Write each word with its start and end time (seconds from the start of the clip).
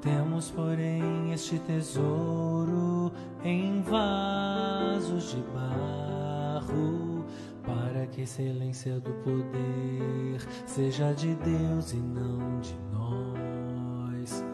Temos, 0.00 0.50
porém, 0.50 1.32
este 1.32 1.58
tesouro 1.58 3.12
em 3.44 3.82
vasos 3.82 5.32
de 5.32 5.42
barro, 5.52 7.24
para 7.64 8.06
que 8.06 8.20
a 8.20 8.24
excelência 8.24 9.00
do 9.00 9.10
poder 9.24 10.40
seja 10.66 11.12
de 11.12 11.34
Deus 11.34 11.92
e 11.92 11.96
não 11.96 12.60
de 12.60 12.76
nós, 12.92 14.44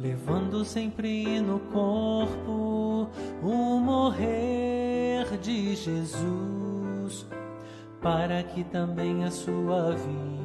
levando 0.00 0.64
sempre 0.64 1.40
no 1.40 1.60
corpo 1.60 3.08
o 3.42 3.78
morrer 3.78 5.38
de 5.40 5.76
Jesus, 5.76 7.26
para 8.00 8.42
que 8.42 8.64
também 8.64 9.24
a 9.24 9.30
sua 9.30 9.92
vida 9.92 10.37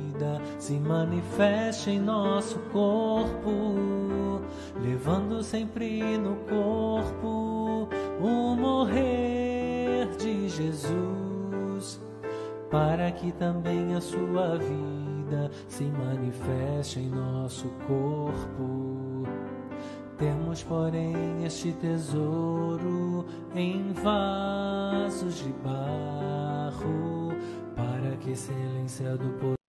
se 0.57 0.73
manifeste 0.73 1.91
em 1.91 1.99
nosso 1.99 2.59
corpo, 2.71 4.41
levando 4.81 5.43
sempre 5.43 6.17
no 6.17 6.35
corpo 6.47 7.89
o 8.21 8.55
morrer 8.55 10.07
de 10.17 10.49
Jesus, 10.49 12.01
para 12.69 13.11
que 13.11 13.31
também 13.33 13.95
a 13.95 14.01
sua 14.01 14.57
vida 14.57 15.51
se 15.67 15.83
manifeste 15.83 16.99
em 16.99 17.09
nosso 17.09 17.67
corpo. 17.87 19.27
Temos, 20.17 20.63
porém, 20.63 21.43
este 21.43 21.71
tesouro 21.73 23.25
em 23.55 23.91
vasos 23.93 25.35
de 25.39 25.49
barro, 25.63 27.33
para 27.75 28.15
que 28.17 28.31
excelência 28.31 29.17
do 29.17 29.29
poder. 29.39 29.62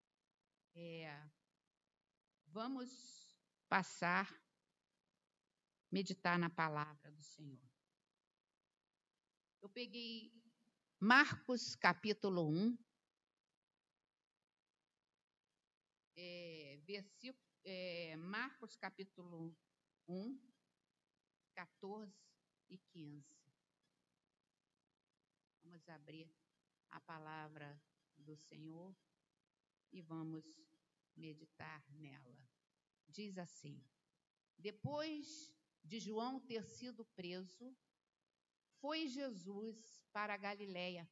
Vamos 2.64 3.28
passar, 3.68 4.26
meditar 5.92 6.40
na 6.40 6.50
palavra 6.50 7.12
do 7.12 7.22
Senhor. 7.22 7.62
Eu 9.62 9.68
peguei 9.68 10.32
Marcos 10.98 11.76
capítulo 11.76 12.48
1, 12.48 12.78
é, 16.16 16.80
versículo, 16.86 17.46
é, 17.66 18.16
Marcos 18.16 18.78
capítulo 18.78 19.54
1, 20.08 20.40
14 21.56 22.18
e 22.70 22.78
15. 22.78 23.28
Vamos 25.64 25.90
abrir 25.90 26.34
a 26.92 27.02
palavra 27.02 27.78
do 28.16 28.38
Senhor 28.38 28.96
e 29.92 30.02
vamos 30.02 30.46
meditar 31.14 31.84
nela. 31.92 32.53
Diz 33.08 33.38
assim: 33.38 33.84
Depois 34.58 35.54
de 35.84 36.00
João 36.00 36.40
ter 36.40 36.66
sido 36.66 37.06
preso, 37.16 37.76
foi 38.80 39.08
Jesus 39.08 40.02
para 40.12 40.34
a 40.34 40.38
Galiléia, 40.38 41.10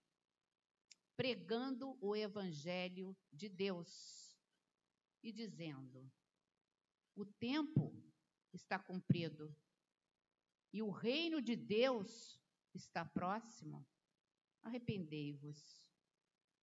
pregando 1.16 1.98
o 2.02 2.16
evangelho 2.16 3.16
de 3.32 3.48
Deus 3.48 4.38
e 5.22 5.32
dizendo: 5.32 6.12
O 7.16 7.26
tempo 7.26 7.96
está 8.54 8.78
cumprido 8.80 9.56
e 10.74 10.82
o 10.82 10.90
reino 10.90 11.42
de 11.42 11.56
Deus 11.56 12.42
está 12.74 13.06
próximo. 13.06 13.86
Arrependei-vos 14.62 15.88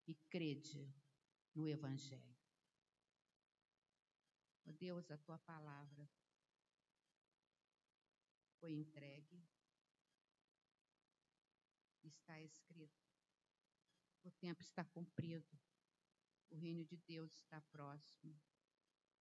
e 0.07 0.15
crede 0.31 0.91
no 1.55 1.67
evangelho. 1.67 2.28
Ó 4.69 4.73
Deus, 4.73 5.11
a 5.11 5.17
tua 5.17 5.39
palavra 5.39 6.07
foi 8.61 8.73
entregue, 8.73 9.43
está 12.03 12.39
escrito. 12.43 13.09
O 14.25 14.31
tempo 14.31 14.61
está 14.61 14.85
cumprido, 14.85 15.59
o 16.51 16.57
reino 16.57 16.85
de 16.85 16.99
Deus 16.99 17.33
está 17.33 17.63
próximo. 17.63 18.39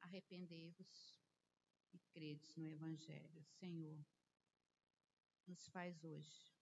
Arrependei-vos 0.01 1.17
e 1.93 1.99
credes 2.11 2.53
no 2.57 2.67
Evangelho. 2.67 3.41
Senhor, 3.45 4.05
nos 5.45 5.65
faz 5.67 6.03
hoje 6.03 6.53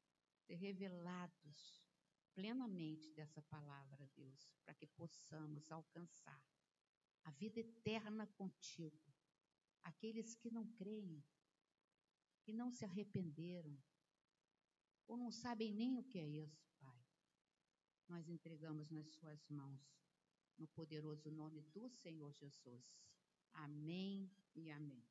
ser 0.45 0.55
revelados 0.55 1.89
plenamente 2.35 3.11
dessa 3.13 3.41
palavra, 3.41 4.07
Deus, 4.15 4.53
para 4.63 4.75
que 4.75 4.85
possamos 4.85 5.71
alcançar 5.71 6.54
a 7.25 7.31
vida 7.31 7.59
eterna 7.59 8.25
contigo. 8.27 9.13
Aqueles 9.83 10.35
que 10.35 10.49
não 10.49 10.65
creem, 10.73 11.23
que 12.43 12.53
não 12.53 12.71
se 12.71 12.85
arrependeram, 12.85 13.77
ou 15.07 15.17
não 15.17 15.31
sabem 15.31 15.73
nem 15.73 15.97
o 15.97 16.03
que 16.03 16.17
é 16.17 16.25
isso, 16.25 16.67
Pai. 16.79 17.05
Nós 18.07 18.27
entregamos 18.29 18.89
nas 18.89 19.07
Suas 19.13 19.47
mãos, 19.49 19.81
no 20.57 20.67
poderoso 20.67 21.29
nome 21.29 21.61
do 21.63 21.89
Senhor 21.89 22.31
Jesus. 22.31 22.97
Amém 23.53 24.31
e 24.55 24.71
amém. 24.71 25.05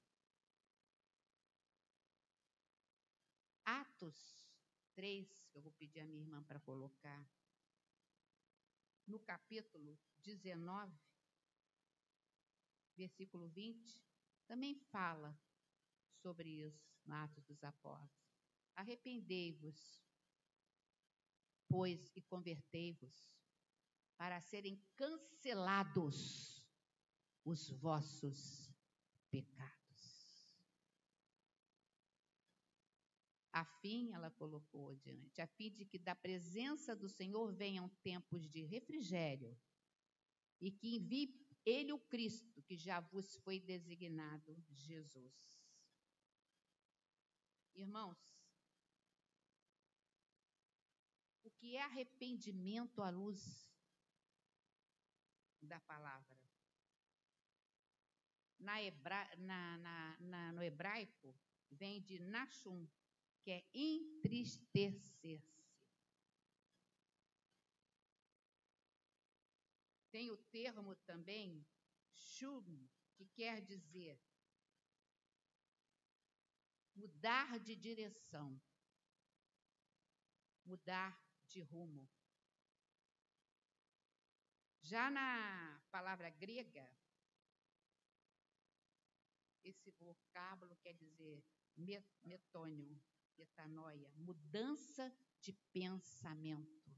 Atos 3.64 4.44
3, 4.94 5.46
que 5.46 5.58
eu 5.58 5.62
vou 5.62 5.72
pedir 5.72 6.00
a 6.00 6.06
minha 6.06 6.20
irmã 6.20 6.42
para 6.42 6.60
colocar, 6.60 7.28
no 9.06 9.18
capítulo 9.20 9.98
19, 10.22 10.92
versículo 12.96 13.48
20, 13.48 14.04
também 14.46 14.74
fala 14.74 15.38
sobre 16.22 16.48
isso 16.48 16.94
no 17.04 17.14
Atos 17.14 17.44
dos 17.44 17.62
Apóstolos. 17.62 18.24
Arrependei-vos, 18.74 20.04
pois, 21.68 22.10
e 22.14 22.22
convertei-vos, 22.22 23.38
para 24.16 24.40
serem 24.40 24.80
cancelados 24.96 26.64
os 27.44 27.68
vossos 27.70 28.72
pecados. 29.30 29.74
A 33.52 33.64
fim, 33.64 34.12
ela 34.12 34.30
colocou 34.32 34.90
adiante, 34.90 35.40
a 35.40 35.46
fim 35.46 35.70
de 35.70 35.84
que 35.84 35.98
da 35.98 36.14
presença 36.14 36.96
do 36.96 37.08
Senhor 37.08 37.52
venham 37.52 37.88
tempos 38.02 38.48
de 38.48 38.62
refrigério 38.62 39.56
e 40.60 40.72
que 40.72 40.96
envie 40.96 41.26
ele 41.64 41.92
o 41.92 41.98
Cristo, 41.98 42.62
que 42.62 42.76
já 42.76 43.00
vos 43.00 43.36
foi 43.36 43.58
designado 43.58 44.62
Jesus. 44.70 45.64
Irmãos, 47.74 48.18
o 51.42 51.50
que 51.50 51.76
é 51.76 51.82
arrependimento 51.82 53.02
à 53.02 53.10
luz 53.10 53.68
da 55.60 55.80
palavra? 55.80 56.38
Na 58.58 58.82
hebra, 58.82 59.36
na, 59.36 60.16
na, 60.20 60.52
no 60.52 60.62
hebraico, 60.62 61.34
vem 61.70 62.00
de 62.00 62.18
Nashum, 62.18 62.88
que 63.42 63.50
é 63.50 63.64
entristecer-se. 63.74 65.53
Tem 70.14 70.30
o 70.30 70.36
termo 70.36 70.94
também 70.94 71.66
shum, 72.12 72.88
que 73.16 73.26
quer 73.26 73.60
dizer 73.60 74.16
mudar 76.94 77.58
de 77.58 77.74
direção, 77.74 78.62
mudar 80.64 81.20
de 81.48 81.62
rumo. 81.62 82.08
Já 84.82 85.10
na 85.10 85.82
palavra 85.90 86.30
grega, 86.30 86.88
esse 89.64 89.90
vocábulo 89.98 90.76
quer 90.76 90.94
dizer 90.94 91.44
metônio, 92.22 93.02
metanoia, 93.36 94.12
mudança 94.14 95.12
de 95.40 95.52
pensamento. 95.72 96.94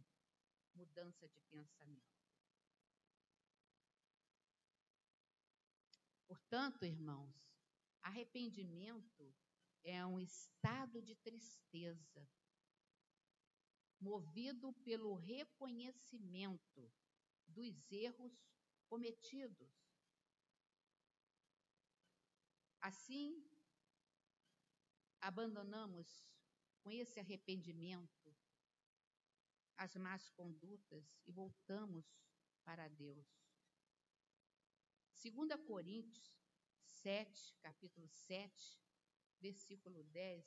Mudança 0.74 1.26
de 1.26 1.40
pensamento. 1.44 2.15
Portanto, 6.48 6.84
irmãos, 6.84 7.34
arrependimento 8.00 9.34
é 9.82 10.06
um 10.06 10.20
estado 10.20 11.02
de 11.02 11.16
tristeza, 11.16 12.30
movido 13.98 14.72
pelo 14.84 15.16
reconhecimento 15.16 16.88
dos 17.48 17.90
erros 17.90 18.32
cometidos. 18.86 19.74
Assim, 22.80 23.44
abandonamos 25.20 26.30
com 26.84 26.92
esse 26.92 27.18
arrependimento 27.18 28.32
as 29.76 29.96
más 29.96 30.30
condutas 30.30 31.20
e 31.26 31.32
voltamos 31.32 32.06
para 32.62 32.86
Deus. 32.86 33.45
2 35.22 35.56
Coríntios 35.66 36.36
7, 36.84 37.56
capítulo 37.62 38.06
7, 38.08 38.78
versículo 39.40 40.04
10, 40.04 40.44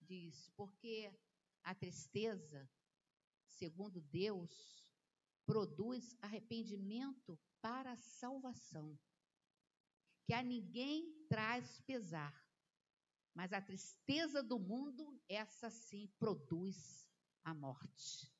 diz: 0.00 0.48
Porque 0.50 1.12
a 1.62 1.74
tristeza, 1.74 2.70
segundo 3.46 4.00
Deus, 4.00 4.84
produz 5.44 6.16
arrependimento 6.22 7.38
para 7.60 7.92
a 7.92 7.96
salvação, 7.96 8.98
que 10.24 10.32
a 10.32 10.42
ninguém 10.42 11.12
traz 11.28 11.80
pesar. 11.80 12.34
Mas 13.34 13.52
a 13.52 13.60
tristeza 13.60 14.42
do 14.42 14.58
mundo, 14.58 15.20
essa 15.28 15.68
sim, 15.70 16.08
produz 16.18 17.08
a 17.42 17.52
morte. 17.52 18.32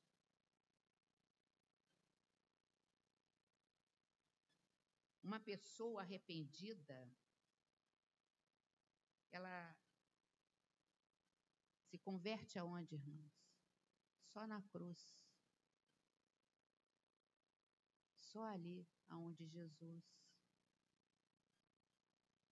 Uma 5.23 5.39
pessoa 5.39 6.01
arrependida, 6.01 7.11
ela 9.31 9.77
se 11.89 11.99
converte 11.99 12.59
aonde, 12.59 12.95
irmãos? 12.95 13.33
Só 14.33 14.47
na 14.47 14.63
cruz. 14.63 15.19
Só 18.15 18.45
ali 18.45 18.89
aonde 19.09 19.47
Jesus 19.47 20.05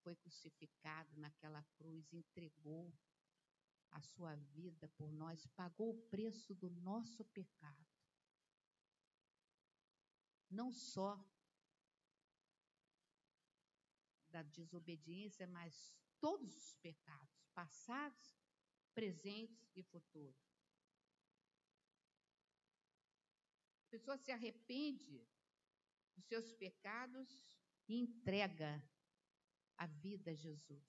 foi 0.02 0.16
crucificado 0.16 1.16
naquela 1.16 1.62
cruz, 1.76 2.12
entregou 2.12 2.92
a 3.90 4.00
sua 4.00 4.34
vida 4.36 4.88
por 4.96 5.12
nós, 5.12 5.46
pagou 5.48 5.90
o 5.90 6.02
preço 6.08 6.54
do 6.54 6.70
nosso 6.70 7.24
pecado. 7.26 7.86
Não 10.50 10.72
só 10.72 11.22
da 14.38 14.42
desobediência, 14.42 15.46
mas 15.48 15.98
todos 16.20 16.54
os 16.56 16.74
pecados, 16.76 17.48
passados, 17.52 18.38
presentes 18.94 19.68
e 19.74 19.82
futuros. 19.82 20.46
A 23.86 23.90
pessoa 23.90 24.16
se 24.16 24.30
arrepende 24.30 25.26
dos 26.14 26.24
seus 26.26 26.52
pecados 26.52 27.58
e 27.88 27.96
entrega 27.96 28.82
a 29.76 29.86
vida 29.86 30.30
a 30.30 30.34
Jesus. 30.34 30.88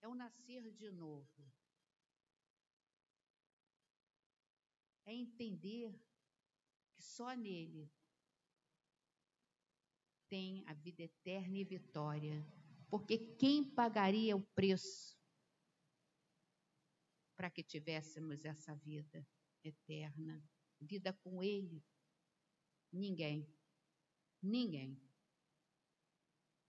É 0.00 0.08
o 0.08 0.14
nascer 0.14 0.72
de 0.72 0.90
novo. 0.90 1.52
É 5.04 5.12
entender 5.12 5.92
que 6.94 7.02
só 7.02 7.34
nele 7.34 7.92
tem 10.28 10.64
a 10.66 10.74
vida 10.74 11.02
eterna 11.02 11.58
e 11.58 11.64
vitória. 11.64 12.44
Porque 12.90 13.18
quem 13.36 13.64
pagaria 13.64 14.36
o 14.36 14.42
preço 14.54 15.18
para 17.36 17.50
que 17.50 17.62
tivéssemos 17.62 18.44
essa 18.44 18.74
vida 18.76 19.26
eterna? 19.62 20.42
Vida 20.80 21.12
com 21.12 21.42
Ele? 21.42 21.82
Ninguém. 22.92 23.48
Ninguém. 24.42 25.00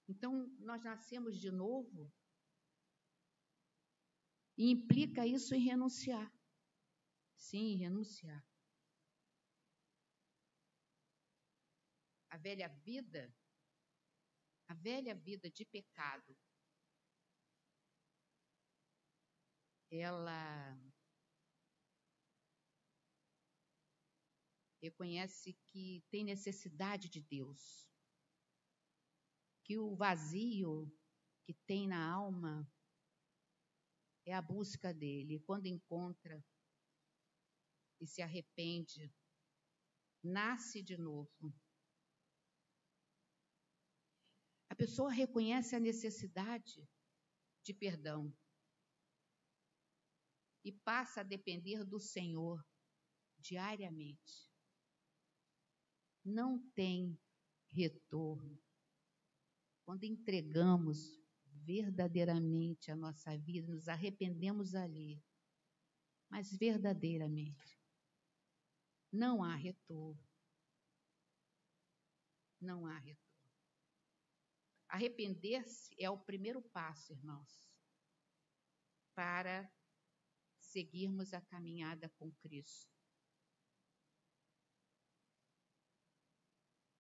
Então, 0.08 0.48
nós 0.60 0.84
nascemos 0.84 1.40
de 1.40 1.52
novo 1.52 2.12
e 4.58 4.72
implica 4.72 5.26
isso 5.26 5.54
em 5.54 5.60
renunciar. 5.60 6.32
Sim, 7.36 7.76
renunciar. 7.76 8.46
A 12.30 12.38
velha 12.38 12.68
vida, 12.68 13.34
a 14.76 14.82
velha 14.82 15.16
vida 15.16 15.50
de 15.50 15.64
pecado, 15.64 16.38
ela 19.90 20.78
reconhece 24.82 25.54
que 25.68 26.04
tem 26.12 26.26
necessidade 26.26 27.08
de 27.10 27.22
Deus, 27.22 27.90
que 29.64 29.78
o 29.78 29.96
vazio 29.96 30.92
que 31.46 31.54
tem 31.66 31.88
na 31.88 32.12
alma 32.12 32.70
é 34.26 34.34
a 34.34 34.42
busca 34.42 34.94
dele. 34.94 35.40
Quando 35.40 35.68
encontra 35.68 36.44
e 38.02 38.06
se 38.06 38.22
arrepende, 38.22 39.12
nasce 40.22 40.84
de 40.84 40.98
novo. 40.98 41.54
A 44.76 44.78
pessoa 44.78 45.10
reconhece 45.10 45.74
a 45.74 45.80
necessidade 45.80 46.86
de 47.64 47.74
perdão 47.74 48.30
e 50.66 50.72
passa 50.74 51.22
a 51.22 51.24
depender 51.24 51.86
do 51.86 51.98
Senhor 51.98 52.62
diariamente 53.40 54.54
não 56.26 56.60
tem 56.72 57.18
retorno. 57.72 58.60
Quando 59.86 60.04
entregamos 60.04 61.24
verdadeiramente 61.46 62.92
a 62.92 62.98
nossa 62.98 63.38
vida, 63.38 63.72
nos 63.72 63.88
arrependemos 63.88 64.76
ali, 64.76 65.24
mas 66.30 66.52
verdadeiramente, 66.52 67.80
não 69.10 69.42
há 69.42 69.56
retorno. 69.56 70.22
Não 72.60 72.86
há 72.86 72.98
retorno. 72.98 73.25
Arrepender-se 74.88 75.96
é 76.00 76.10
o 76.10 76.18
primeiro 76.18 76.62
passo, 76.62 77.12
irmãos, 77.12 77.68
para 79.14 79.70
seguirmos 80.60 81.34
a 81.34 81.42
caminhada 81.42 82.10
com 82.18 82.32
Cristo. 82.34 82.96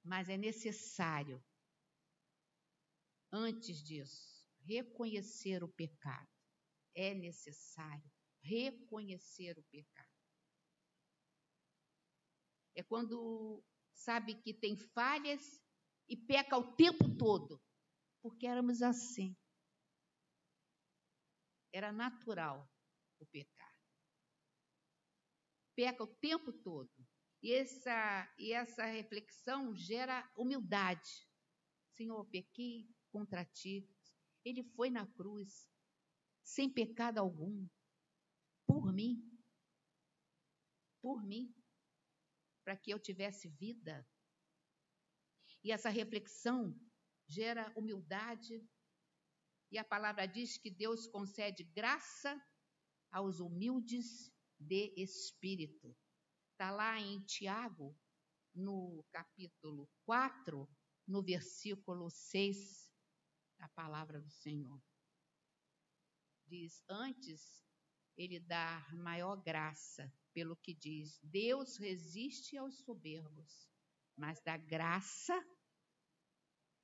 mas 0.06 0.30
é 0.30 0.38
necessário, 0.38 1.44
antes 3.32 3.84
disso, 3.84 4.48
reconhecer 4.62 5.64
o 5.64 5.68
pecado. 5.68 6.30
É 6.94 7.14
necessário 7.14 8.10
reconhecer 8.42 9.58
o 9.58 9.64
pecado. 9.64 10.08
É 12.76 12.84
quando 12.84 13.64
sabe 13.94 14.36
que 14.36 14.54
tem 14.54 14.78
falhas 14.78 15.60
e 16.08 16.16
peca 16.16 16.56
o 16.56 16.76
tempo 16.76 17.18
todo, 17.18 17.60
porque 18.26 18.48
éramos 18.48 18.82
assim. 18.82 19.38
Era 21.72 21.92
natural 21.92 22.68
o 23.20 23.26
pecar. 23.28 23.72
Peca 25.76 26.04
o 26.04 26.08
tempo 26.08 26.52
todo. 26.52 26.90
E 27.44 27.54
essa, 27.54 28.36
e 28.40 28.52
essa 28.52 28.84
reflexão 28.86 29.76
gera 29.76 30.28
humildade. 30.36 31.30
Senhor, 31.92 32.26
pequei 32.32 32.90
contra 33.12 33.46
ti. 33.46 33.88
Ele 34.44 34.64
foi 34.64 34.90
na 34.90 35.06
cruz, 35.06 35.70
sem 36.44 36.68
pecado 36.68 37.20
algum, 37.20 37.70
por 38.66 38.92
mim. 38.92 39.22
Por 41.00 41.24
mim. 41.24 41.56
Para 42.64 42.76
que 42.76 42.90
eu 42.90 43.00
tivesse 43.00 43.50
vida. 43.50 44.04
E 45.64 45.72
essa 45.72 45.90
reflexão 45.90 46.76
gera 47.28 47.72
humildade. 47.76 48.62
E 49.72 49.78
a 49.78 49.84
palavra 49.84 50.26
diz 50.26 50.58
que 50.58 50.70
Deus 50.70 51.08
concede 51.08 51.64
graça 51.64 52.40
aos 53.12 53.40
humildes 53.40 54.32
de 54.60 54.94
espírito. 54.96 55.96
Está 56.52 56.72
lá 56.72 57.00
em 57.00 57.20
Tiago, 57.26 57.98
no 58.54 59.04
capítulo 59.12 59.90
4, 60.06 60.70
no 61.08 61.22
versículo 61.22 62.10
6, 62.10 62.92
a 63.60 63.68
palavra 63.70 64.22
do 64.22 64.30
Senhor. 64.30 64.82
Diz: 66.46 66.84
Antes 66.88 67.66
ele 68.16 68.40
dá 68.40 68.88
maior 68.94 69.36
graça, 69.36 70.14
pelo 70.34 70.56
que 70.56 70.74
diz: 70.74 71.20
Deus 71.22 71.78
resiste 71.78 72.56
aos 72.56 72.78
soberbos, 72.80 73.70
mas 74.16 74.40
dá 74.42 74.56
graça 74.56 75.34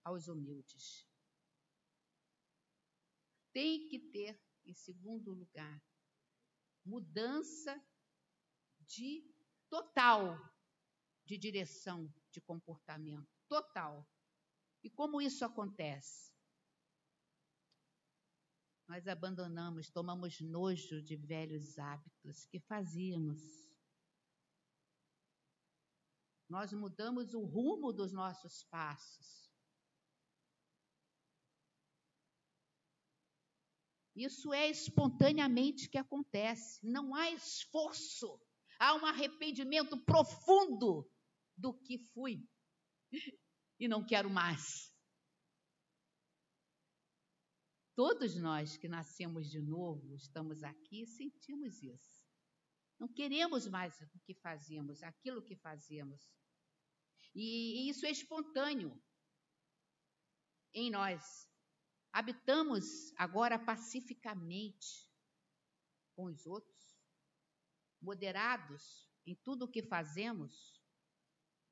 aos 0.03 0.27
humildes. 0.27 1.07
Tem 3.53 3.87
que 3.87 3.99
ter, 3.99 4.41
em 4.65 4.73
segundo 4.73 5.33
lugar, 5.33 5.83
mudança 6.85 7.79
de 8.79 9.29
total 9.69 10.37
de 11.25 11.37
direção 11.37 12.13
de 12.31 12.41
comportamento, 12.41 13.29
total. 13.47 14.09
E 14.83 14.89
como 14.89 15.21
isso 15.21 15.45
acontece? 15.45 16.31
Nós 18.87 19.07
abandonamos, 19.07 19.89
tomamos 19.89 20.41
nojo 20.41 21.01
de 21.01 21.15
velhos 21.15 21.77
hábitos 21.77 22.45
que 22.47 22.59
fazíamos. 22.59 23.71
nós 26.51 26.73
mudamos 26.73 27.33
o 27.33 27.45
rumo 27.45 27.93
dos 27.93 28.11
nossos 28.11 28.65
passos. 28.65 29.49
Isso 34.15 34.53
é 34.53 34.69
espontaneamente 34.69 35.89
que 35.89 35.97
acontece, 35.97 36.85
não 36.85 37.15
há 37.15 37.31
esforço, 37.31 38.39
há 38.77 38.95
um 38.95 39.05
arrependimento 39.05 39.97
profundo 40.03 41.09
do 41.55 41.73
que 41.73 41.97
fui 41.97 42.45
e 43.79 43.87
não 43.87 44.05
quero 44.05 44.29
mais. 44.29 44.91
Todos 47.95 48.35
nós 48.35 48.77
que 48.77 48.87
nascemos 48.87 49.49
de 49.49 49.61
novo, 49.61 50.15
estamos 50.15 50.63
aqui, 50.63 51.05
sentimos 51.05 51.83
isso. 51.83 52.21
Não 52.99 53.07
queremos 53.07 53.67
mais 53.67 53.99
o 54.01 54.19
que 54.19 54.33
fazíamos, 54.35 55.03
aquilo 55.03 55.43
que 55.43 55.55
fazíamos. 55.55 56.31
E, 57.33 57.85
e 57.85 57.89
isso 57.89 58.05
é 58.05 58.11
espontâneo 58.11 59.01
em 60.73 60.89
nós. 60.89 61.49
Habitamos 62.13 63.13
agora 63.17 63.57
pacificamente 63.57 65.09
com 66.13 66.25
os 66.25 66.45
outros, 66.45 66.99
moderados 68.01 69.09
em 69.25 69.35
tudo 69.35 69.65
o 69.65 69.71
que 69.71 69.81
fazemos. 69.81 70.81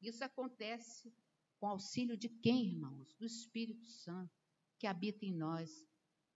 Isso 0.02 0.24
acontece 0.24 1.14
com 1.60 1.68
auxílio 1.68 2.18
de 2.18 2.30
quem, 2.30 2.68
irmãos? 2.68 3.14
Do 3.16 3.26
Espírito 3.26 3.86
Santo, 3.86 4.34
que 4.78 4.88
habita 4.88 5.26
em 5.26 5.36
nós, 5.36 5.86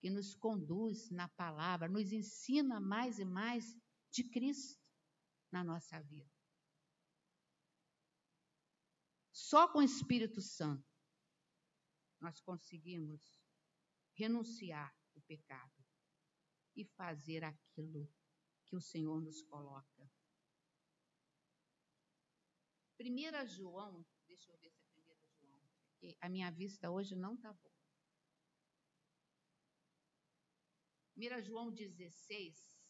que 0.02 0.10
nos 0.10 0.36
conduz 0.36 1.10
na 1.10 1.30
palavra, 1.30 1.88
nos 1.88 2.12
ensina 2.12 2.80
mais 2.82 3.20
e 3.20 3.26
mais 3.26 3.74
de 4.12 4.24
Cristo 4.30 4.84
na 5.50 5.64
nossa 5.64 6.02
vida. 6.02 6.30
Só 9.32 9.68
com 9.68 9.80
o 9.80 9.84
Espírito 9.84 10.42
Santo 10.42 10.92
nós 12.20 12.40
conseguimos 12.42 13.43
renunciar 14.16 14.96
o 15.14 15.22
pecado 15.22 15.84
e 16.76 16.86
fazer 16.86 17.44
aquilo 17.44 18.12
que 18.66 18.76
o 18.76 18.82
Senhor 18.82 19.22
nos 19.22 19.42
coloca. 19.44 20.10
1 23.00 23.46
João, 23.46 24.06
deixa 24.28 24.52
eu 24.52 24.58
ver 24.60 24.72
se 24.72 25.00
é 25.00 25.16
1 25.16 25.30
João, 25.40 25.70
porque 25.86 26.18
a 26.22 26.30
minha 26.30 26.50
vista 26.52 26.90
hoje 26.90 27.16
não 27.16 27.36
está 27.36 27.52
boa. 27.54 27.74
1 31.16 31.42
João 31.42 31.72
16, 31.72 32.82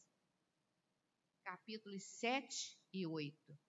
capítulos 1.44 2.04
7 2.04 2.80
e 2.94 3.06
8. 3.06 3.60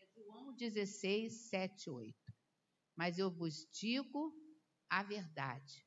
É 0.00 0.06
João 0.06 0.43
16, 0.54 1.48
7 1.48 1.86
e 1.86 1.90
8. 1.90 2.34
Mas 2.96 3.18
eu 3.18 3.30
vos 3.30 3.66
digo 3.70 4.32
a 4.88 5.02
verdade. 5.02 5.86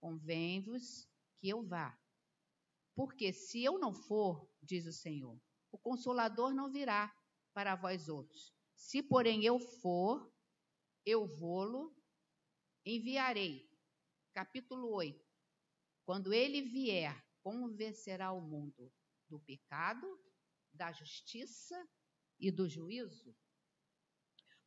Convém-vos 0.00 1.08
que 1.38 1.48
eu 1.48 1.62
vá. 1.62 1.98
Porque 2.94 3.32
se 3.32 3.62
eu 3.62 3.78
não 3.78 3.92
for, 3.92 4.48
diz 4.62 4.86
o 4.86 4.92
Senhor, 4.92 5.40
o 5.70 5.78
consolador 5.78 6.54
não 6.54 6.70
virá 6.70 7.14
para 7.52 7.74
vós 7.74 8.08
outros. 8.08 8.54
Se, 8.74 9.02
porém, 9.02 9.44
eu 9.44 9.58
for, 9.58 10.32
eu 11.04 11.26
vou-lo 11.26 11.94
enviarei. 12.84 13.68
Capítulo 14.32 14.92
8. 14.92 15.24
Quando 16.04 16.32
ele 16.32 16.62
vier, 16.62 17.26
convencerá 17.42 18.32
o 18.32 18.40
mundo 18.40 18.92
do 19.28 19.40
pecado, 19.40 20.06
da 20.72 20.92
justiça 20.92 21.76
e 22.38 22.50
do 22.50 22.68
juízo. 22.68 23.34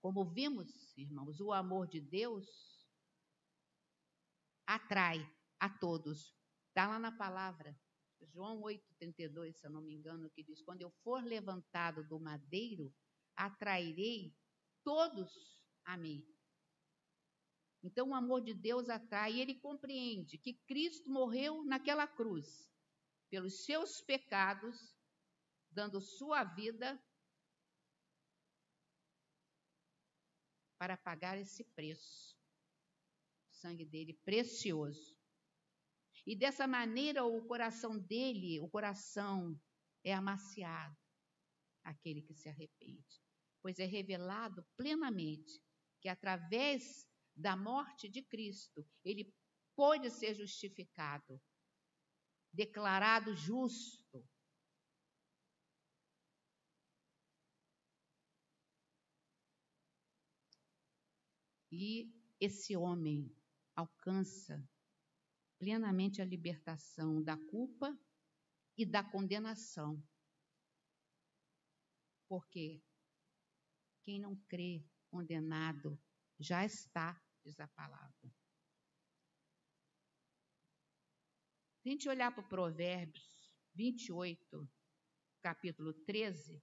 Como 0.02 0.26
vimos, 0.26 0.98
irmãos, 0.98 1.40
o 1.42 1.52
amor 1.52 1.88
de 1.88 2.00
Deus 2.00 2.48
atrai 4.66 5.20
a 5.60 5.70
todos. 5.70 6.34
Está 6.70 6.88
lá 6.88 7.00
na 7.00 7.12
palavra. 7.12 7.78
João 8.34 8.62
8,32, 8.62 9.54
se 9.54 9.66
eu 9.66 9.72
não 9.72 9.82
me 9.82 9.94
engano, 9.94 10.30
que 10.30 10.44
diz: 10.44 10.62
Quando 10.62 10.82
eu 10.82 10.92
for 11.04 11.24
levantado 11.24 12.08
do 12.08 12.20
madeiro, 12.20 12.94
atrairei 13.36 14.36
todos 14.84 15.60
a 15.86 15.98
mim. 15.98 16.26
Então, 17.82 18.10
o 18.10 18.14
amor 18.14 18.42
de 18.42 18.54
Deus 18.54 18.90
atrai 18.90 19.34
e 19.34 19.42
ele 19.42 19.56
compreende 19.56 20.38
que 20.38 20.54
Cristo 20.66 21.10
morreu 21.10 21.64
naquela 21.64 22.06
cruz 22.06 22.70
pelos 23.30 23.64
seus 23.64 24.02
pecados, 24.02 24.96
dando 25.72 26.02
sua 26.02 26.44
vida 26.44 27.02
para 30.80 30.98
pagar 30.98 31.38
esse 31.38 31.64
preço. 31.64 32.36
O 33.52 33.54
sangue 33.54 33.86
dele 33.86 34.14
precioso. 34.26 35.16
E 36.26 36.36
dessa 36.36 36.66
maneira 36.66 37.24
o 37.26 37.46
coração 37.46 38.00
dele, 38.00 38.60
o 38.60 38.70
coração 38.70 39.60
é 40.04 40.14
amaciado, 40.14 40.98
aquele 41.84 42.22
que 42.22 42.34
se 42.34 42.48
arrepende, 42.48 43.22
pois 43.62 43.78
é 43.80 43.86
revelado 43.86 44.66
plenamente 44.78 45.62
que 46.00 46.08
através 46.08 47.08
da 47.36 47.56
morte 47.56 48.08
de 48.08 48.22
Cristo, 48.22 48.88
ele 49.04 49.34
pôde 49.76 50.10
ser 50.10 50.34
justificado, 50.34 51.42
declarado 52.54 53.36
justo. 53.36 53.99
E 61.72 62.12
esse 62.40 62.76
homem 62.76 63.36
alcança 63.76 64.68
plenamente 65.60 66.22
a 66.22 66.26
libertação 66.26 67.22
da 67.22 67.38
culpa 67.38 67.98
e 68.78 68.86
da 68.86 69.04
condenação. 69.04 70.02
Porque 72.28 72.82
quem 74.04 74.20
não 74.20 74.36
crê 74.48 74.84
condenado 75.10 76.00
já 76.40 76.66
está, 76.66 77.22
diz 77.44 77.60
a 77.60 77.68
palavra. 77.68 78.34
Se 81.82 81.90
a 81.90 81.92
gente 81.92 82.10
olhar 82.10 82.32
para 82.32 82.44
o 82.44 82.48
Provérbios 82.48 83.54
28, 83.74 84.70
capítulo 85.42 85.94
13, 85.94 86.62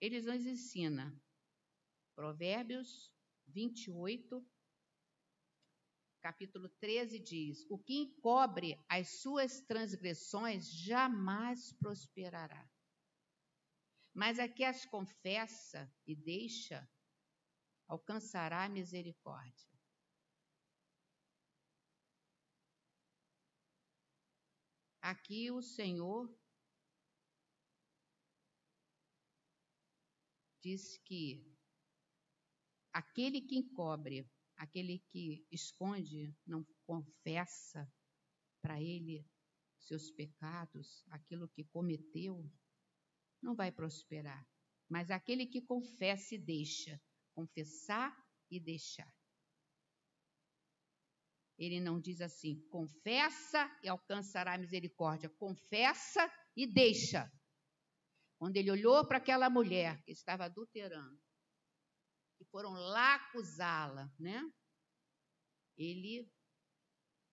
eles 0.00 0.24
nos 0.24 0.44
ensina. 0.46 1.18
Provérbios 2.14 3.13
28, 3.48 4.44
capítulo 6.20 6.68
13 6.68 7.18
diz: 7.18 7.66
O 7.68 7.78
que 7.78 7.94
encobre 7.94 8.82
as 8.88 9.20
suas 9.20 9.60
transgressões 9.60 10.70
jamais 10.70 11.72
prosperará. 11.74 12.68
Mas 14.12 14.38
a 14.38 14.48
que 14.48 14.64
as 14.64 14.84
confessa 14.86 15.92
e 16.06 16.14
deixa 16.14 16.88
alcançará 17.86 18.64
a 18.64 18.68
misericórdia. 18.68 19.74
Aqui 25.02 25.50
o 25.50 25.60
Senhor 25.60 26.34
diz 30.62 30.96
que 31.04 31.53
aquele 32.94 33.40
que 33.40 33.56
encobre, 33.56 34.30
aquele 34.56 35.00
que 35.10 35.44
esconde, 35.50 36.32
não 36.46 36.64
confessa 36.86 37.92
para 38.62 38.80
ele 38.80 39.28
seus 39.80 40.12
pecados, 40.12 41.04
aquilo 41.10 41.48
que 41.48 41.64
cometeu, 41.64 42.48
não 43.42 43.54
vai 43.54 43.72
prosperar. 43.72 44.48
Mas 44.88 45.10
aquele 45.10 45.44
que 45.44 45.60
confessa 45.60 46.36
e 46.36 46.38
deixa, 46.38 47.02
confessar 47.34 48.16
e 48.48 48.60
deixar. 48.60 49.12
Ele 51.58 51.80
não 51.80 52.00
diz 52.00 52.20
assim, 52.20 52.60
confessa 52.68 53.70
e 53.82 53.88
alcançará 53.88 54.54
a 54.54 54.58
misericórdia. 54.58 55.28
Confessa 55.30 56.20
e 56.56 56.66
deixa. 56.66 57.30
Quando 58.38 58.56
ele 58.56 58.70
olhou 58.70 59.06
para 59.06 59.18
aquela 59.18 59.50
mulher 59.50 60.02
que 60.04 60.12
estava 60.12 60.44
adulterando, 60.44 61.20
e 62.44 62.50
foram 62.50 62.72
lá 62.72 63.14
acusá-la, 63.14 64.12
né? 64.18 64.40
Ele 65.76 66.30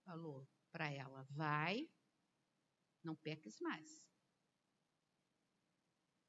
falou 0.05 0.47
para 0.71 0.89
ela: 0.89 1.23
vai, 1.31 1.91
não 3.03 3.15
peques 3.15 3.59
mais. 3.59 4.09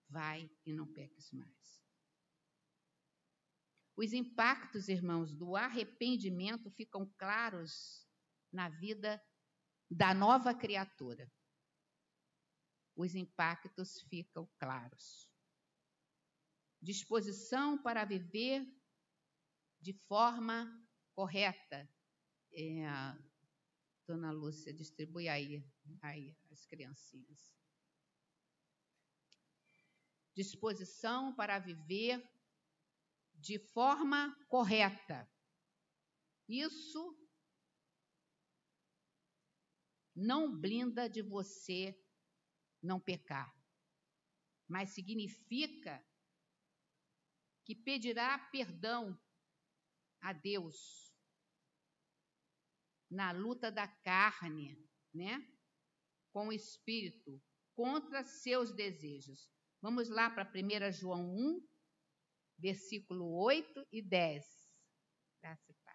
Vai 0.09 0.51
e 0.67 0.73
não 0.73 0.93
peques 0.93 1.31
mais. 1.31 1.83
Os 3.97 4.13
impactos, 4.13 4.89
irmãos, 4.89 5.35
do 5.35 5.55
arrependimento 5.55 6.71
ficam 6.71 7.07
claros 7.17 8.07
na 8.53 8.69
vida 8.69 9.23
da 9.91 10.13
nova 10.15 10.55
criatura. 10.55 11.31
os 12.95 13.15
impactos 13.15 14.03
ficam 14.03 14.47
claros. 14.59 15.32
Disposição 16.83 17.81
para 17.81 18.05
viver 18.05 18.67
de 19.81 19.93
forma 19.93 20.85
correta. 21.15 21.89
É, 22.53 22.83
Dona 24.05 24.33
Lúcia, 24.33 24.75
distribui 24.75 25.29
aí, 25.29 25.65
aí 26.03 26.37
as 26.51 26.67
criancinhas. 26.67 27.55
Disposição 30.35 31.33
para 31.37 31.61
viver 31.61 32.21
de 33.33 33.61
forma 33.61 34.35
correta. 34.49 35.31
Isso 36.49 37.17
não 40.15 40.59
blinda 40.61 41.09
de 41.09 41.23
você 41.23 41.97
não 42.83 42.99
pecar, 42.99 43.55
mas 44.67 44.91
significa 44.91 46.05
que 47.65 47.75
pedirá 47.75 48.39
perdão 48.51 49.19
a 50.21 50.33
Deus 50.33 51.13
na 53.11 53.31
luta 53.33 53.71
da 53.71 53.87
carne, 53.87 54.77
né? 55.13 55.47
Com 56.33 56.49
o 56.49 56.53
espírito 56.53 57.43
contra 57.75 58.25
seus 58.25 58.73
desejos. 58.73 59.51
Vamos 59.81 60.09
lá 60.09 60.31
para 60.31 60.51
1 60.51 60.93
João 60.93 61.35
1, 61.35 61.69
versículo 62.59 63.35
8 63.43 63.87
e 63.93 64.01
10. 64.01 64.45
Graça 65.43 65.71
e 65.71 65.75
paz. 65.85 65.93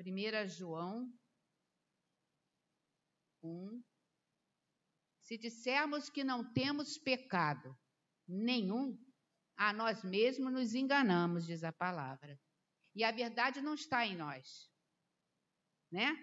1 0.00 0.48
João 0.48 1.12
1. 3.42 3.82
Se 5.30 5.38
dissermos 5.38 6.10
que 6.10 6.24
não 6.24 6.52
temos 6.52 6.98
pecado 6.98 7.78
nenhum, 8.26 8.98
a 9.56 9.72
nós 9.72 10.02
mesmos 10.02 10.52
nos 10.52 10.74
enganamos, 10.74 11.46
diz 11.46 11.62
a 11.62 11.72
palavra. 11.72 12.36
E 12.96 13.04
a 13.04 13.12
verdade 13.12 13.60
não 13.60 13.74
está 13.74 14.04
em 14.04 14.16
nós. 14.16 14.68
Né? 15.88 16.16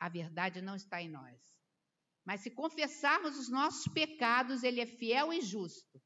A 0.00 0.08
verdade 0.08 0.60
não 0.60 0.74
está 0.74 1.00
em 1.00 1.08
nós. 1.08 1.40
Mas 2.24 2.40
se 2.40 2.50
confessarmos 2.50 3.38
os 3.38 3.48
nossos 3.48 3.86
pecados, 3.92 4.64
ele 4.64 4.80
é 4.80 4.86
fiel 4.86 5.32
e 5.32 5.40
justo 5.40 6.02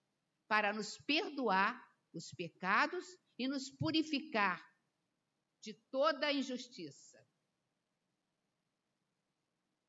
para 0.46 0.74
nos 0.74 0.98
perdoar 1.06 1.82
os 2.12 2.34
pecados 2.34 3.16
e 3.38 3.48
nos 3.48 3.70
purificar 3.70 4.62
de 5.62 5.72
toda 5.90 6.30
injustiça. 6.30 7.26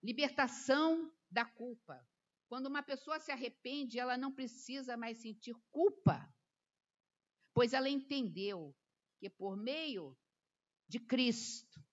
Libertação 0.01 1.13
da 1.29 1.43
culpa. 1.43 2.07
Quando 2.47 2.67
uma 2.67 2.81
pessoa 2.81 3.19
se 3.19 3.31
arrepende, 3.31 3.99
ela 3.99 4.17
não 4.17 4.31
precisa 4.31 4.95
mais 4.95 5.17
sentir 5.17 5.55
culpa 5.69 6.27
pois 7.57 7.73
ela 7.73 7.89
entendeu 7.89 8.77
que 9.17 9.31
por 9.31 9.57
meio 9.57 10.15
de 10.87 10.99
Cristo, 10.99 11.83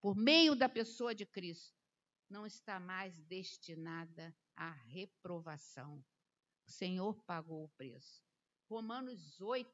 por 0.00 0.14
meio 0.14 0.54
da 0.54 0.68
pessoa 0.68 1.12
de 1.12 1.26
Cristo, 1.26 1.76
não 2.28 2.46
está 2.46 2.78
mais 2.78 3.20
destinada 3.22 4.32
à 4.54 4.70
reprovação. 4.70 5.98
O 6.64 6.70
Senhor 6.70 7.20
pagou 7.24 7.64
o 7.64 7.68
preço. 7.70 8.22
Romanos 8.68 9.40
8, 9.40 9.68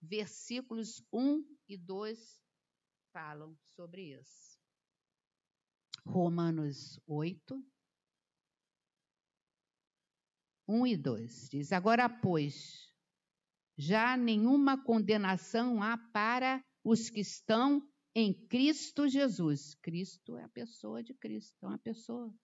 versículos 0.00 1.04
1 1.12 1.44
e 1.68 1.76
2 1.76 2.40
falam 3.12 3.58
sobre 3.74 4.16
isso. 4.16 4.60
Romanos 6.06 7.00
8, 7.04 7.60
1 10.68 10.86
e 10.86 10.96
2 10.96 11.48
diz: 11.48 11.72
Agora, 11.72 12.08
pois, 12.08 12.92
já 13.76 14.16
nenhuma 14.16 14.82
condenação 14.84 15.82
há 15.82 15.96
para 16.12 16.62
os 16.84 17.08
que 17.08 17.20
estão 17.20 17.82
em 18.14 18.34
Cristo 18.48 19.08
Jesus. 19.08 19.74
Cristo 19.76 20.36
é 20.36 20.44
a 20.44 20.48
pessoa 20.48 21.02
de 21.02 21.14
Cristo, 21.14 21.56
é 21.62 21.66
uma 21.66 21.78
pessoa. 21.78 22.34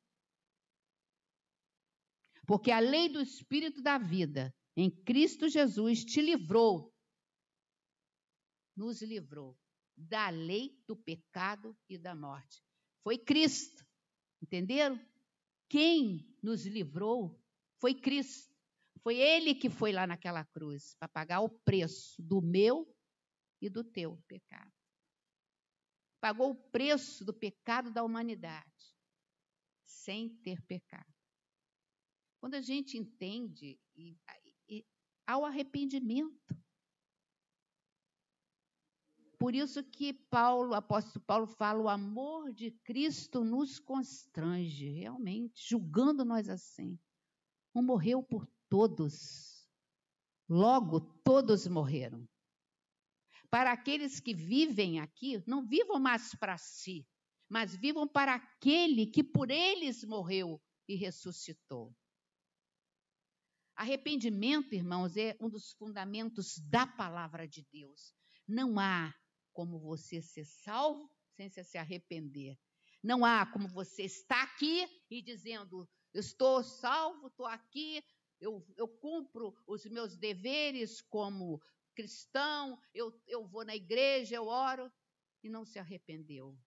Porque 2.46 2.70
a 2.70 2.78
lei 2.78 3.08
do 3.08 3.20
Espírito 3.20 3.82
da 3.82 3.98
vida 3.98 4.54
em 4.76 4.90
Cristo 4.90 5.48
Jesus 5.48 6.04
te 6.04 6.20
livrou, 6.20 6.92
nos 8.76 9.02
livrou 9.02 9.56
da 9.96 10.30
lei 10.30 10.76
do 10.86 10.96
pecado 10.96 11.76
e 11.88 11.96
da 11.96 12.14
morte. 12.14 12.62
Foi 13.02 13.18
Cristo, 13.18 13.84
entenderam? 14.42 14.98
Quem 15.68 16.26
nos 16.42 16.66
livrou 16.66 17.40
foi 17.84 17.92
Cristo. 17.92 18.56
Foi 19.02 19.18
ele 19.18 19.54
que 19.54 19.68
foi 19.68 19.92
lá 19.92 20.06
naquela 20.06 20.42
cruz 20.42 20.94
para 20.94 21.06
pagar 21.06 21.40
o 21.40 21.50
preço 21.50 22.22
do 22.22 22.40
meu 22.40 22.90
e 23.60 23.68
do 23.68 23.84
teu 23.84 24.16
pecado. 24.26 24.72
Pagou 26.18 26.52
o 26.52 26.70
preço 26.70 27.26
do 27.26 27.34
pecado 27.34 27.92
da 27.92 28.02
humanidade, 28.02 28.96
sem 29.84 30.30
ter 30.36 30.62
pecado. 30.62 31.12
Quando 32.40 32.54
a 32.54 32.62
gente 32.62 32.96
entende, 32.96 33.78
e, 33.94 34.16
e, 34.66 34.86
ao 35.26 35.44
arrependimento. 35.44 36.56
Por 39.38 39.54
isso 39.54 39.84
que 39.84 40.14
Paulo, 40.14 40.70
o 40.70 40.74
apóstolo 40.74 41.22
Paulo 41.26 41.46
fala, 41.46 41.82
o 41.82 41.88
amor 41.90 42.50
de 42.50 42.70
Cristo 42.70 43.44
nos 43.44 43.78
constrange, 43.78 44.88
realmente, 44.88 45.68
julgando 45.68 46.24
nós 46.24 46.48
assim. 46.48 46.98
Um 47.74 47.82
morreu 47.82 48.22
por 48.22 48.46
todos. 48.68 49.68
Logo, 50.48 51.00
todos 51.22 51.66
morreram. 51.66 52.28
Para 53.50 53.72
aqueles 53.72 54.20
que 54.20 54.34
vivem 54.34 55.00
aqui, 55.00 55.42
não 55.46 55.66
vivam 55.66 55.98
mais 55.98 56.34
para 56.34 56.56
si, 56.58 57.06
mas 57.48 57.74
vivam 57.76 58.06
para 58.06 58.34
aquele 58.34 59.06
que 59.06 59.22
por 59.24 59.50
eles 59.50 60.04
morreu 60.04 60.60
e 60.88 60.94
ressuscitou. 60.94 61.94
Arrependimento, 63.76 64.74
irmãos, 64.74 65.16
é 65.16 65.36
um 65.40 65.48
dos 65.48 65.72
fundamentos 65.72 66.58
da 66.68 66.86
palavra 66.86 67.46
de 67.48 67.66
Deus. 67.72 68.14
Não 68.46 68.78
há 68.78 69.12
como 69.52 69.80
você 69.80 70.22
ser 70.22 70.44
salvo 70.44 71.10
sem 71.36 71.48
se 71.48 71.76
arrepender. 71.76 72.56
Não 73.02 73.24
há 73.24 73.44
como 73.46 73.68
você 73.68 74.04
estar 74.04 74.42
aqui 74.42 74.86
e 75.10 75.20
dizendo: 75.20 75.88
estou 76.14 76.62
salvo, 76.62 77.26
estou 77.26 77.46
aqui, 77.46 78.02
eu, 78.40 78.64
eu 78.76 78.88
cumpro 78.88 79.54
os 79.66 79.84
meus 79.86 80.16
deveres 80.16 81.00
como 81.02 81.60
cristão, 81.94 82.80
eu, 82.92 83.12
eu 83.26 83.46
vou 83.46 83.64
na 83.64 83.74
igreja, 83.74 84.36
eu 84.36 84.46
oro, 84.46 84.90
e 85.42 85.48
não 85.48 85.64
se 85.64 85.78
arrependeu. 85.78 86.58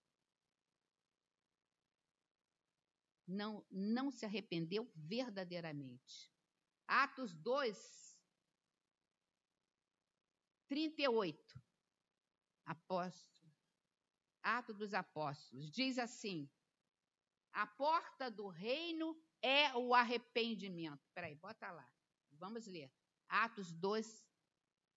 Não, 3.27 3.65
não 3.69 4.09
se 4.09 4.25
arrependeu 4.25 4.89
verdadeiramente. 4.95 6.31
Atos 6.87 7.35
2, 7.35 8.17
38. 10.67 11.61
Apóstolo. 12.65 13.51
Ato 14.41 14.73
dos 14.73 14.93
Apóstolos. 14.93 15.69
Diz 15.69 15.97
assim: 15.97 16.49
A 17.51 17.67
porta 17.67 18.31
do 18.31 18.47
reino 18.47 19.21
é 19.41 19.75
o 19.75 19.93
arrependimento. 19.93 21.01
Peraí, 21.13 21.35
bota 21.35 21.71
lá. 21.71 21.87
Vamos 22.31 22.67
ler. 22.67 22.91
Atos 23.27 23.71
2, 23.73 24.25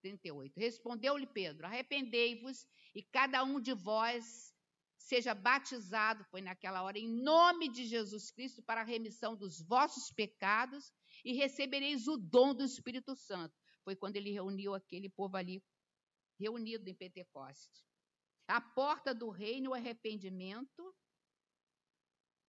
38. 0.01 0.59
Respondeu-lhe 0.59 1.27
Pedro: 1.27 1.67
Arrependei-vos 1.67 2.67
e 2.95 3.03
cada 3.03 3.43
um 3.45 3.61
de 3.61 3.75
vós 3.75 4.55
seja 5.01 5.35
batizado, 5.35 6.25
foi 6.25 6.41
naquela 6.41 6.83
hora, 6.83 6.99
em 6.99 7.09
nome 7.09 7.69
de 7.69 7.85
Jesus 7.87 8.31
Cristo, 8.31 8.63
para 8.63 8.83
a 8.83 8.85
remissão 8.85 9.35
dos 9.35 9.61
vossos 9.61 10.13
pecados 10.13 10.93
e 11.25 11.33
recebereis 11.33 12.07
o 12.07 12.17
dom 12.17 12.55
do 12.55 12.65
Espírito 12.65 13.17
Santo. 13.17 13.57
Foi 13.83 13.97
quando 13.97 14.17
ele 14.17 14.31
reuniu 14.31 14.75
aquele 14.75 15.09
povo 15.09 15.37
ali, 15.37 15.65
reunido 16.39 16.89
em 16.89 16.95
Pentecoste. 16.95 17.85
A 18.47 18.61
porta 18.61 19.15
do 19.15 19.31
reino, 19.31 19.71
o 19.71 19.75
arrependimento, 19.75 20.95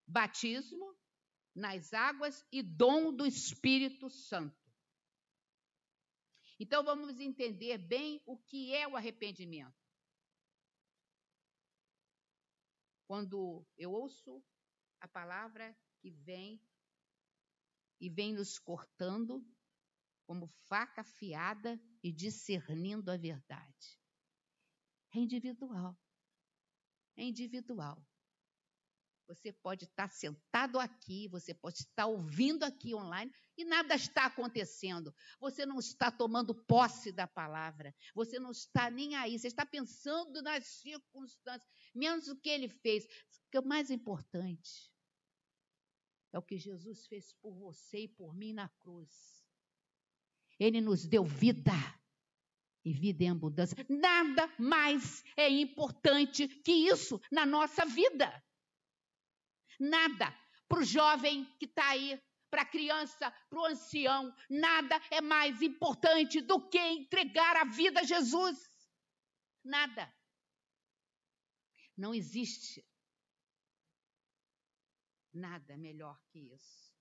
batismo, 0.05 0.95
nas 1.53 1.93
águas 1.93 2.45
e 2.51 2.61
dom 2.61 3.13
do 3.13 3.25
Espírito 3.25 4.09
Santo. 4.09 4.59
Então 6.59 6.83
vamos 6.83 7.19
entender 7.19 7.77
bem 7.77 8.21
o 8.25 8.37
que 8.37 8.73
é 8.73 8.87
o 8.87 8.95
arrependimento. 8.95 9.75
Quando 13.07 13.65
eu 13.77 13.91
ouço 13.91 14.43
a 14.99 15.07
palavra 15.07 15.75
que 15.99 16.11
vem 16.11 16.61
e 17.99 18.09
vem 18.09 18.33
nos 18.33 18.57
cortando 18.57 19.45
como 20.25 20.47
faca 20.69 21.01
afiada 21.01 21.79
e 22.03 22.11
discernindo 22.11 23.11
a 23.11 23.17
verdade. 23.17 23.99
É 25.13 25.19
individual. 25.19 25.99
É 27.17 27.23
individual. 27.23 28.01
Você 29.31 29.53
pode 29.53 29.85
estar 29.85 30.09
sentado 30.09 30.77
aqui, 30.77 31.29
você 31.29 31.53
pode 31.53 31.77
estar 31.77 32.05
ouvindo 32.05 32.63
aqui 32.63 32.93
online 32.93 33.31
e 33.57 33.63
nada 33.63 33.95
está 33.95 34.25
acontecendo. 34.25 35.15
Você 35.39 35.65
não 35.65 35.79
está 35.79 36.11
tomando 36.11 36.53
posse 36.53 37.13
da 37.13 37.25
palavra. 37.25 37.95
Você 38.13 38.39
não 38.39 38.51
está 38.51 38.91
nem 38.91 39.15
aí. 39.15 39.39
Você 39.39 39.47
está 39.47 39.65
pensando 39.65 40.41
nas 40.41 40.65
circunstâncias, 40.65 41.71
menos 41.95 42.27
o 42.27 42.35
que 42.35 42.49
ele 42.49 42.67
fez. 42.67 43.05
O 43.05 43.51
que 43.51 43.57
é 43.57 43.61
mais 43.61 43.89
importante 43.89 44.91
é 46.33 46.37
o 46.37 46.43
que 46.43 46.57
Jesus 46.57 47.07
fez 47.07 47.33
por 47.41 47.53
você 47.53 47.99
e 47.99 48.07
por 48.09 48.35
mim 48.35 48.51
na 48.51 48.67
cruz. 48.67 49.45
Ele 50.59 50.81
nos 50.81 51.07
deu 51.07 51.23
vida 51.23 51.71
e 52.83 52.91
vida 52.91 53.23
em 53.23 53.29
abundância. 53.29 53.77
Nada 53.87 54.53
mais 54.59 55.23
é 55.37 55.49
importante 55.49 56.49
que 56.49 56.73
isso 56.73 57.17
na 57.31 57.45
nossa 57.45 57.85
vida. 57.85 58.43
Nada. 59.81 60.31
Para 60.67 60.79
o 60.79 60.83
jovem 60.83 61.43
que 61.57 61.65
está 61.65 61.89
aí, 61.89 62.21
para 62.51 62.61
a 62.61 62.65
criança, 62.65 63.31
para 63.49 63.59
o 63.59 63.65
ancião, 63.65 64.31
nada 64.47 64.95
é 65.09 65.19
mais 65.19 65.61
importante 65.61 66.39
do 66.39 66.69
que 66.69 66.77
entregar 66.77 67.57
a 67.57 67.65
vida 67.65 68.01
a 68.01 68.03
Jesus. 68.03 68.59
Nada. 69.63 70.13
Não 71.97 72.13
existe 72.13 72.85
nada 75.33 75.75
melhor 75.77 76.21
que 76.29 76.39
isso. 76.39 76.93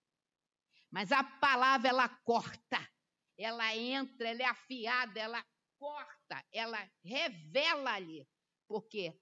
Mas 0.90 1.12
a 1.12 1.22
palavra, 1.22 1.88
ela 1.88 2.08
corta, 2.08 2.90
ela 3.36 3.76
entra, 3.76 4.28
ela 4.28 4.42
é 4.42 4.46
afiada, 4.46 5.20
ela 5.20 5.44
corta, 5.78 6.44
ela 6.50 6.90
revela 7.04 7.92
ali. 7.92 8.26
Porque 8.66 9.20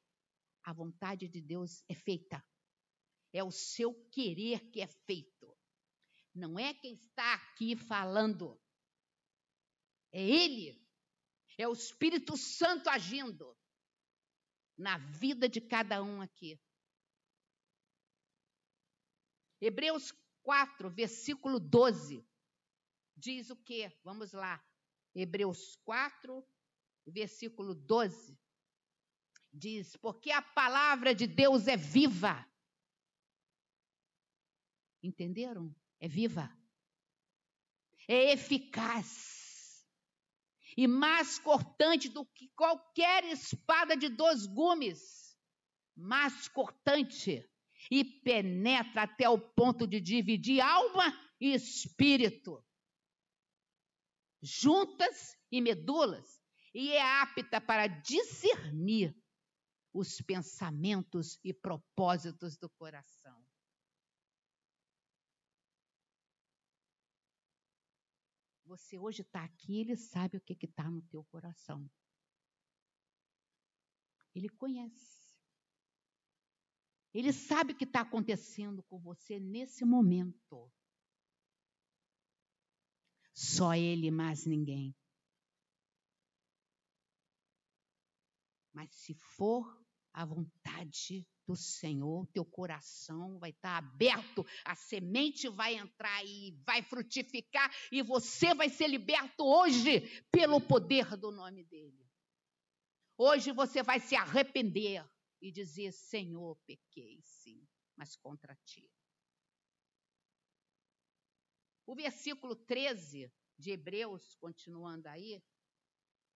a 0.65 0.73
vontade 0.73 1.29
de 1.29 1.41
Deus 1.41 1.83
é 1.89 1.95
feita. 1.95 2.45
É 3.33 3.43
o 3.43 3.51
seu 3.51 3.95
querer 4.11 4.71
que 4.71 4.81
é 4.81 4.87
feito. 4.87 5.57
Não 6.35 6.59
é 6.59 6.73
quem 6.75 6.95
está 6.95 7.35
aqui 7.35 7.77
falando. 7.77 8.61
É 10.13 10.23
Ele. 10.23 10.81
É 11.57 11.67
o 11.67 11.73
Espírito 11.73 12.37
Santo 12.37 12.89
agindo 12.89 13.57
na 14.77 14.97
vida 14.97 15.49
de 15.49 15.61
cada 15.61 16.03
um 16.03 16.21
aqui. 16.23 16.61
Hebreus 19.61 20.13
4, 20.43 20.89
versículo 20.89 21.59
12, 21.59 22.25
diz 23.17 23.51
o 23.51 23.57
quê? 23.57 23.93
Vamos 24.05 24.33
lá. 24.33 24.65
Hebreus 25.15 25.77
4, 25.85 26.47
versículo 27.07 27.75
12. 27.75 28.39
Diz: 29.53 29.97
Porque 29.97 30.31
a 30.31 30.41
palavra 30.41 31.13
de 31.13 31.27
Deus 31.27 31.67
é 31.67 31.77
viva 31.77 32.49
Entenderam? 35.03 35.75
É 36.01 36.09
viva. 36.09 36.51
É 38.09 38.33
eficaz. 38.33 39.87
E 40.77 40.87
mais 40.87 41.39
cortante 41.39 42.09
do 42.09 42.25
que 42.27 42.49
qualquer 42.55 43.25
espada 43.25 43.97
de 43.97 44.09
dois 44.09 44.47
gumes. 44.47 45.37
Mais 45.97 46.49
cortante. 46.49 47.49
E 47.91 48.05
penetra 48.05 49.03
até 49.03 49.29
o 49.29 49.39
ponto 49.39 49.87
de 49.87 50.01
dividir 50.01 50.61
alma 50.61 51.13
e 51.41 51.55
espírito. 51.55 52.65
Juntas 54.43 55.37
e 55.51 55.61
medulas. 55.61 56.43
E 56.75 56.93
é 56.93 57.03
apta 57.23 57.61
para 57.61 57.87
discernir 57.87 59.17
os 59.93 60.21
pensamentos 60.21 61.39
e 61.43 61.53
propósitos 61.53 62.57
do 62.57 62.69
coração. 62.71 63.48
Você 68.69 68.99
hoje 68.99 69.23
está 69.23 69.43
aqui, 69.45 69.81
ele 69.81 69.97
sabe 69.97 70.37
o 70.37 70.41
que 70.43 70.53
está 70.63 70.91
no 70.91 71.01
teu 71.01 71.25
coração. 71.25 71.91
Ele 74.35 74.51
conhece. 74.51 75.35
Ele 77.15 77.33
sabe 77.33 77.73
o 77.73 77.77
que 77.77 77.85
está 77.85 78.03
acontecendo 78.03 78.83
com 78.83 78.99
você 78.99 79.41
nesse 79.41 79.87
momento. 79.87 80.71
Só 83.33 83.75
ele, 83.75 84.11
mais 84.11 84.45
ninguém. 84.45 84.95
Mas 88.75 88.95
se 88.95 89.15
for 89.15 89.83
a 90.13 90.27
vontade 90.27 91.27
do 91.49 91.57
Senhor, 91.57 92.27
teu 92.27 92.45
coração 92.45 93.39
vai 93.39 93.49
estar 93.49 93.79
aberto, 93.79 94.45
a 94.67 94.75
semente 94.75 95.49
vai 95.49 95.77
entrar 95.77 96.23
e 96.23 96.53
vai 96.67 96.83
frutificar, 96.83 97.75
e 97.91 98.03
você 98.03 98.55
vai 98.55 98.69
ser 98.69 98.87
liberto 98.87 99.43
hoje 99.43 100.23
pelo 100.31 100.61
poder 100.61 101.17
do 101.17 101.31
nome 101.31 101.65
dEle. 101.65 102.07
Hoje 103.17 103.51
você 103.51 103.83
vai 103.83 103.99
se 103.99 104.15
arrepender 104.15 105.03
e 105.41 105.51
dizer: 105.51 105.91
Senhor, 105.91 106.55
pequei 106.67 107.19
sim, 107.23 107.67
mas 107.97 108.15
contra 108.15 108.55
ti. 108.67 108.93
O 111.87 111.95
versículo 111.95 112.55
13 112.55 113.33
de 113.57 113.71
Hebreus, 113.71 114.35
continuando 114.35 115.09
aí, 115.09 115.43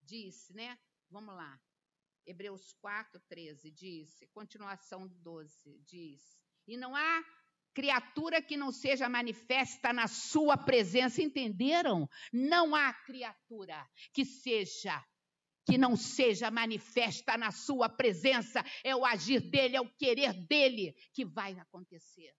diz, 0.00 0.48
né? 0.48 0.78
Vamos 1.10 1.34
lá. 1.34 1.60
Hebreus 2.26 2.72
4, 2.80 3.20
13 3.28 3.70
diz, 3.70 4.18
continuação 4.32 5.08
12, 5.08 5.80
diz: 5.84 6.22
E 6.66 6.76
não 6.76 6.94
há 6.94 7.24
criatura 7.74 8.40
que 8.40 8.56
não 8.56 8.70
seja 8.70 9.08
manifesta 9.08 9.92
na 9.92 10.06
sua 10.06 10.56
presença. 10.56 11.22
Entenderam? 11.22 12.08
Não 12.32 12.74
há 12.74 12.92
criatura 12.92 13.88
que 14.12 14.24
seja 14.24 15.04
que 15.64 15.78
não 15.78 15.96
seja 15.96 16.50
manifesta 16.50 17.36
na 17.38 17.52
sua 17.52 17.88
presença. 17.88 18.64
É 18.82 18.96
o 18.96 19.04
agir 19.04 19.40
dele, 19.40 19.76
é 19.76 19.80
o 19.80 19.94
querer 19.96 20.32
dele 20.32 20.92
que 21.12 21.24
vai 21.24 21.56
acontecer. 21.58 22.34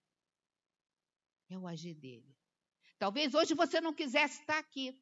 É 1.49 1.57
o 1.57 1.65
agir 1.65 1.93
dele. 1.93 2.35
Talvez 2.99 3.33
hoje 3.33 3.53
você 3.53 3.79
não 3.79 3.93
quisesse 3.93 4.41
estar 4.41 4.57
aqui. 4.57 5.01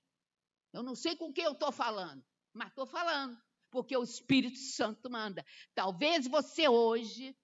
Eu 0.71 0.83
não 0.83 0.95
sei 0.95 1.15
com 1.15 1.33
quem 1.33 1.45
eu 1.45 1.53
estou 1.53 1.71
falando, 1.71 2.23
mas 2.53 2.69
estou 2.69 2.85
falando 2.85 3.41
porque 3.71 3.95
o 3.95 4.03
Espírito 4.03 4.60
Santo 4.60 5.10
manda. 5.10 5.43
Talvez 5.73 6.27
você 6.27 6.67
hoje, 6.67 7.36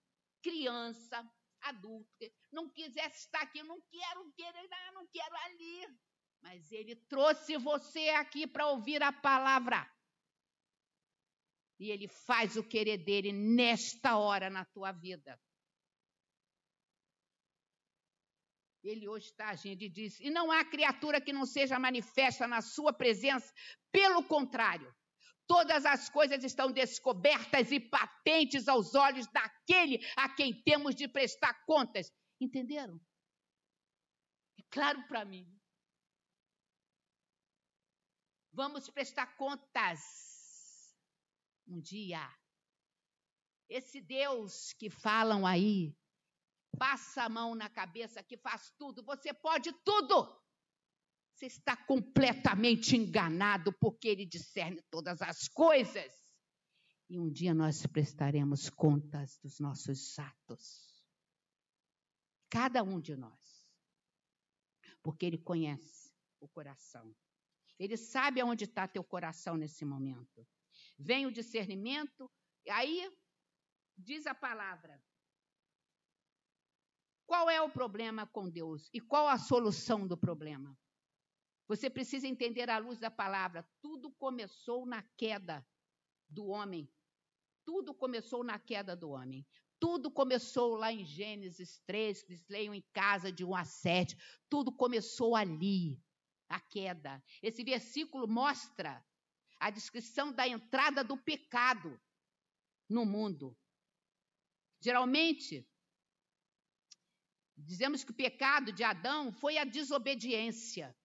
criança, 0.43 1.27
adulto, 1.61 2.07
não 2.51 2.69
quisesse 2.69 3.19
estar 3.25 3.41
aqui, 3.41 3.63
não 3.63 3.81
quero, 3.89 4.31
querer, 4.33 4.69
não 4.93 5.07
quero 5.07 5.35
ali. 5.45 5.87
Mas 6.41 6.71
ele 6.71 6.95
trouxe 6.95 7.57
você 7.57 8.09
aqui 8.09 8.45
para 8.45 8.67
ouvir 8.67 9.01
a 9.01 9.11
palavra. 9.11 9.89
E 11.79 11.89
ele 11.91 12.07
faz 12.07 12.57
o 12.57 12.63
querer 12.63 12.97
dele 12.97 13.31
nesta 13.31 14.17
hora 14.17 14.49
na 14.49 14.65
tua 14.65 14.91
vida. 14.91 15.39
Ele 18.83 19.07
hoje 19.07 19.27
está 19.27 19.49
agindo 19.49 19.81
e 19.81 19.89
diz: 19.89 20.19
e 20.19 20.29
não 20.29 20.51
há 20.51 20.63
criatura 20.63 21.19
que 21.19 21.33
não 21.33 21.45
seja 21.45 21.77
manifesta 21.77 22.47
na 22.47 22.61
sua 22.61 22.93
presença, 22.93 23.53
pelo 23.91 24.23
contrário, 24.23 24.95
Todas 25.47 25.85
as 25.85 26.09
coisas 26.09 26.43
estão 26.43 26.71
descobertas 26.71 27.71
e 27.71 27.79
patentes 27.79 28.67
aos 28.67 28.93
olhos 28.93 29.25
daquele 29.27 29.99
a 30.17 30.27
quem 30.27 30.61
temos 30.63 30.93
de 30.93 31.07
prestar 31.07 31.53
contas. 31.65 32.11
Entenderam? 32.39 32.99
É 34.59 34.63
claro 34.69 35.01
para 35.07 35.23
mim. 35.23 35.47
Vamos 38.51 38.89
prestar 38.89 39.37
contas 39.37 39.99
um 41.65 41.79
dia. 41.79 42.21
Esse 43.69 44.01
Deus 44.01 44.73
que 44.73 44.89
falam 44.89 45.45
aí, 45.45 45.95
passa 46.77 47.23
a 47.23 47.29
mão 47.29 47.55
na 47.55 47.69
cabeça, 47.69 48.23
que 48.23 48.37
faz 48.37 48.71
tudo, 48.77 49.03
você 49.03 49.33
pode 49.33 49.71
tudo. 49.83 50.46
Você 51.37 51.45
está 51.45 51.77
completamente 51.77 52.97
enganado, 52.97 53.71
porque 53.79 54.07
ele 54.07 54.25
discerne 54.25 54.81
todas 54.89 55.21
as 55.21 55.47
coisas. 55.47 56.11
E 57.07 57.19
um 57.19 57.31
dia 57.31 57.53
nós 57.53 57.85
prestaremos 57.85 58.71
contas 58.71 59.37
dos 59.37 59.59
nossos 59.59 60.17
atos. 60.17 61.05
Cada 62.49 62.81
um 62.81 62.99
de 62.99 63.15
nós. 63.15 63.69
Porque 65.03 65.27
ele 65.27 65.37
conhece 65.37 66.11
o 66.39 66.47
coração. 66.47 67.15
Ele 67.77 67.97
sabe 67.97 68.41
aonde 68.41 68.63
está 68.63 68.87
teu 68.87 69.03
coração 69.03 69.55
nesse 69.55 69.85
momento. 69.85 70.43
Vem 70.97 71.27
o 71.27 71.31
discernimento, 71.31 72.31
e 72.65 72.71
aí 72.71 73.15
diz 73.95 74.25
a 74.25 74.33
palavra. 74.33 74.99
Qual 77.27 77.47
é 77.47 77.61
o 77.61 77.69
problema 77.69 78.25
com 78.25 78.49
Deus 78.49 78.89
e 78.91 78.99
qual 78.99 79.27
a 79.27 79.37
solução 79.37 80.07
do 80.07 80.17
problema? 80.17 80.75
Você 81.67 81.89
precisa 81.89 82.27
entender 82.27 82.69
à 82.69 82.77
luz 82.77 82.97
da 82.97 83.11
palavra. 83.11 83.67
Tudo 83.81 84.11
começou 84.11 84.85
na 84.85 85.03
queda 85.17 85.65
do 86.29 86.47
homem. 86.47 86.89
Tudo 87.65 87.93
começou 87.93 88.43
na 88.43 88.57
queda 88.57 88.95
do 88.95 89.09
homem. 89.09 89.45
Tudo 89.79 90.09
começou 90.09 90.75
lá 90.75 90.91
em 90.91 91.05
Gênesis 91.05 91.79
3, 91.85 92.23
que 92.23 92.31
eles 92.31 92.47
leiam 92.47 92.73
em 92.73 92.81
casa 92.93 93.31
de 93.31 93.43
1 93.43 93.55
a 93.55 93.65
7. 93.65 94.17
Tudo 94.49 94.71
começou 94.71 95.35
ali, 95.35 96.01
a 96.49 96.59
queda. 96.59 97.23
Esse 97.43 97.63
versículo 97.63 98.27
mostra 98.27 99.05
a 99.59 99.69
descrição 99.69 100.31
da 100.31 100.47
entrada 100.47 101.03
do 101.03 101.17
pecado 101.17 101.99
no 102.89 103.05
mundo. 103.05 103.55
Geralmente, 104.79 105.67
dizemos 107.55 108.03
que 108.03 108.11
o 108.11 108.15
pecado 108.15 108.71
de 108.71 108.83
Adão 108.83 109.31
foi 109.31 109.57
a 109.57 109.63
desobediência, 109.63 110.95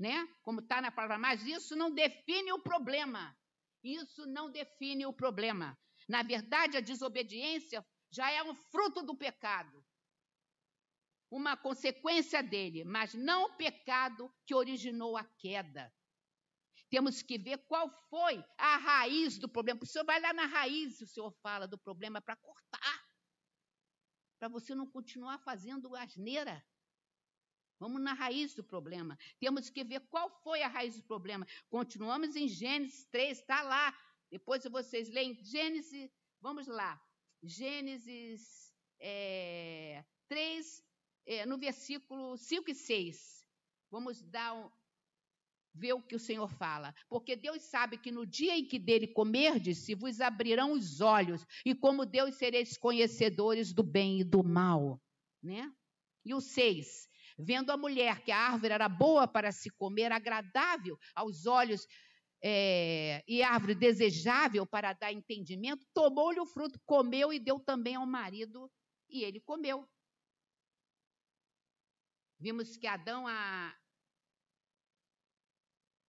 né? 0.00 0.26
Como 0.42 0.60
está 0.60 0.80
na 0.80 0.90
palavra, 0.90 1.18
mas 1.18 1.44
isso 1.44 1.76
não 1.76 1.90
define 1.90 2.50
o 2.54 2.58
problema. 2.58 3.36
Isso 3.84 4.26
não 4.26 4.50
define 4.50 5.04
o 5.04 5.12
problema. 5.12 5.78
Na 6.08 6.22
verdade, 6.22 6.78
a 6.78 6.80
desobediência 6.80 7.86
já 8.10 8.30
é 8.30 8.42
um 8.42 8.54
fruto 8.54 9.02
do 9.02 9.14
pecado, 9.14 9.84
uma 11.30 11.54
consequência 11.56 12.42
dele, 12.42 12.82
mas 12.82 13.12
não 13.12 13.44
o 13.44 13.56
pecado 13.56 14.34
que 14.46 14.54
originou 14.54 15.18
a 15.18 15.24
queda. 15.38 15.92
Temos 16.88 17.22
que 17.22 17.38
ver 17.38 17.58
qual 17.68 17.88
foi 18.08 18.42
a 18.56 18.76
raiz 18.78 19.38
do 19.38 19.48
problema. 19.48 19.80
O 19.82 19.86
senhor 19.86 20.04
vai 20.04 20.18
lá 20.18 20.32
na 20.32 20.46
raiz, 20.46 21.00
o 21.00 21.06
senhor 21.06 21.30
fala 21.42 21.68
do 21.68 21.78
problema 21.78 22.20
para 22.22 22.34
cortar, 22.36 23.04
para 24.38 24.48
você 24.48 24.74
não 24.74 24.90
continuar 24.90 25.38
fazendo 25.40 25.94
asneira. 25.94 26.64
Vamos 27.80 28.02
na 28.02 28.12
raiz 28.12 28.54
do 28.54 28.62
problema. 28.62 29.18
Temos 29.38 29.70
que 29.70 29.82
ver 29.82 30.00
qual 30.10 30.28
foi 30.42 30.62
a 30.62 30.68
raiz 30.68 30.96
do 30.96 31.02
problema. 31.02 31.46
Continuamos 31.70 32.36
em 32.36 32.46
Gênesis 32.46 33.06
3, 33.06 33.38
está 33.38 33.62
lá. 33.62 33.98
Depois 34.30 34.62
vocês 34.64 35.08
leem 35.08 35.34
Gênesis, 35.42 36.10
vamos 36.42 36.66
lá. 36.66 37.02
Gênesis 37.42 38.70
é, 39.00 40.04
3, 40.28 40.84
é, 41.24 41.46
no 41.46 41.56
versículo 41.56 42.36
5 42.36 42.70
e 42.70 42.74
6. 42.74 43.46
Vamos 43.90 44.22
dar 44.22 44.52
um, 44.52 44.70
ver 45.74 45.94
o 45.94 46.02
que 46.02 46.14
o 46.14 46.20
Senhor 46.20 46.48
fala. 46.48 46.94
Porque 47.08 47.34
Deus 47.34 47.62
sabe 47.62 47.96
que 47.96 48.12
no 48.12 48.26
dia 48.26 48.58
em 48.58 48.68
que 48.68 48.78
dele 48.78 49.08
comerdes, 49.08 49.86
vos 49.98 50.20
abrirão 50.20 50.72
os 50.72 51.00
olhos, 51.00 51.46
e 51.64 51.74
como 51.74 52.04
Deus 52.04 52.34
sereis 52.34 52.76
conhecedores 52.76 53.72
do 53.72 53.82
bem 53.82 54.20
e 54.20 54.24
do 54.24 54.44
mal. 54.44 55.00
Né? 55.42 55.72
E 56.26 56.34
o 56.34 56.42
6. 56.42 57.09
Vendo 57.42 57.70
a 57.70 57.76
mulher 57.76 58.22
que 58.22 58.30
a 58.30 58.38
árvore 58.38 58.72
era 58.72 58.88
boa 58.88 59.26
para 59.26 59.52
se 59.52 59.70
comer, 59.70 60.12
agradável 60.12 60.98
aos 61.14 61.46
olhos 61.46 61.86
é, 62.42 63.22
e 63.28 63.42
árvore 63.42 63.74
desejável 63.74 64.66
para 64.66 64.92
dar 64.92 65.12
entendimento, 65.12 65.86
tomou-lhe 65.92 66.40
o 66.40 66.46
fruto, 66.46 66.80
comeu 66.86 67.32
e 67.32 67.38
deu 67.38 67.60
também 67.60 67.96
ao 67.96 68.06
marido, 68.06 68.70
e 69.08 69.22
ele 69.22 69.40
comeu. 69.40 69.88
Vimos 72.38 72.76
que 72.76 72.86
Adão, 72.86 73.26
a, 73.26 73.76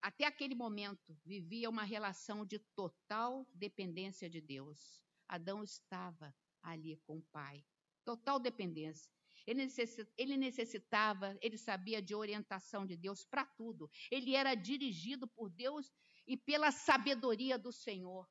até 0.01 0.25
aquele 0.25 0.55
momento, 0.55 1.19
vivia 1.25 1.69
uma 1.69 1.83
relação 1.83 2.45
de 2.45 2.59
total 2.75 3.45
dependência 3.53 4.29
de 4.29 4.39
Deus. 4.39 5.03
Adão 5.27 5.63
estava 5.63 6.33
ali 6.61 6.97
com 7.05 7.17
o 7.17 7.25
Pai, 7.31 7.65
total 8.05 8.39
dependência. 8.39 9.11
Ele 9.45 10.37
necessitava, 10.37 11.37
ele 11.41 11.57
sabia 11.57 12.01
de 12.01 12.13
orientação 12.13 12.85
de 12.85 12.95
Deus 12.95 13.25
para 13.25 13.45
tudo. 13.45 13.89
Ele 14.09 14.35
era 14.35 14.55
dirigido 14.55 15.27
por 15.27 15.49
Deus 15.49 15.91
e 16.27 16.37
pela 16.37 16.71
sabedoria 16.71 17.57
do 17.57 17.71
Senhor. 17.71 18.29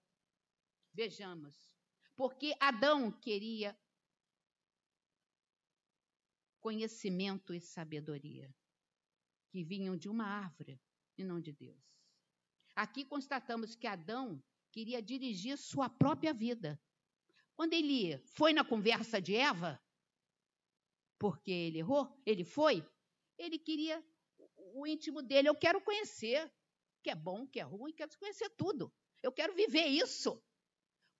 Vejamos, 0.92 1.56
porque 2.16 2.54
Adão 2.60 3.10
queria 3.10 3.78
conhecimento 6.60 7.54
e 7.54 7.60
sabedoria 7.60 8.54
que 9.50 9.64
vinham 9.64 9.96
de 9.96 10.08
uma 10.08 10.24
árvore 10.24 10.80
e 11.16 11.24
não 11.24 11.40
de 11.40 11.52
Deus. 11.52 11.82
Aqui 12.74 13.04
constatamos 13.04 13.74
que 13.74 13.86
Adão 13.86 14.42
queria 14.70 15.02
dirigir 15.02 15.58
sua 15.58 15.88
própria 15.88 16.32
vida. 16.32 16.80
Quando 17.54 17.72
ele 17.72 18.16
foi 18.18 18.52
na 18.52 18.64
conversa 18.64 19.20
de 19.20 19.34
Eva, 19.34 19.80
porque 21.20 21.52
ele 21.52 21.78
errou, 21.78 22.10
ele 22.26 22.42
foi, 22.42 22.84
ele 23.38 23.58
queria 23.58 24.04
o 24.74 24.86
íntimo 24.86 25.22
dele. 25.22 25.48
Eu 25.48 25.54
quero 25.54 25.80
conhecer 25.80 26.52
que 27.02 27.10
é 27.10 27.14
bom, 27.14 27.46
que 27.46 27.60
é 27.60 27.62
ruim, 27.62 27.92
quero 27.92 28.10
conhecer 28.18 28.50
tudo. 28.56 28.92
Eu 29.22 29.30
quero 29.30 29.54
viver 29.54 29.86
isso. 29.86 30.42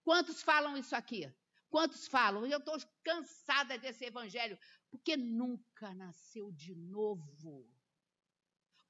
Quantos 0.02 0.42
falam 0.42 0.76
isso 0.76 0.96
aqui? 0.96 1.32
Quantos 1.68 2.08
falam? 2.08 2.46
Eu 2.46 2.58
estou 2.58 2.76
cansada 3.04 3.78
desse 3.78 4.06
evangelho, 4.06 4.58
porque 4.90 5.16
nunca 5.16 5.94
nasceu 5.94 6.50
de 6.50 6.74
novo 6.74 7.70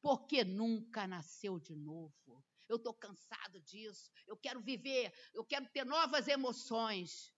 porque 0.00 0.44
nunca 0.44 1.06
nasceu 1.06 1.58
de 1.58 1.76
novo. 1.76 2.44
Eu 2.68 2.76
estou 2.76 2.94
cansado 2.94 3.60
disso. 3.60 4.10
Eu 4.26 4.36
quero 4.36 4.60
viver, 4.60 5.12
eu 5.34 5.44
quero 5.44 5.68
ter 5.68 5.84
novas 5.84 6.28
emoções. 6.28 7.32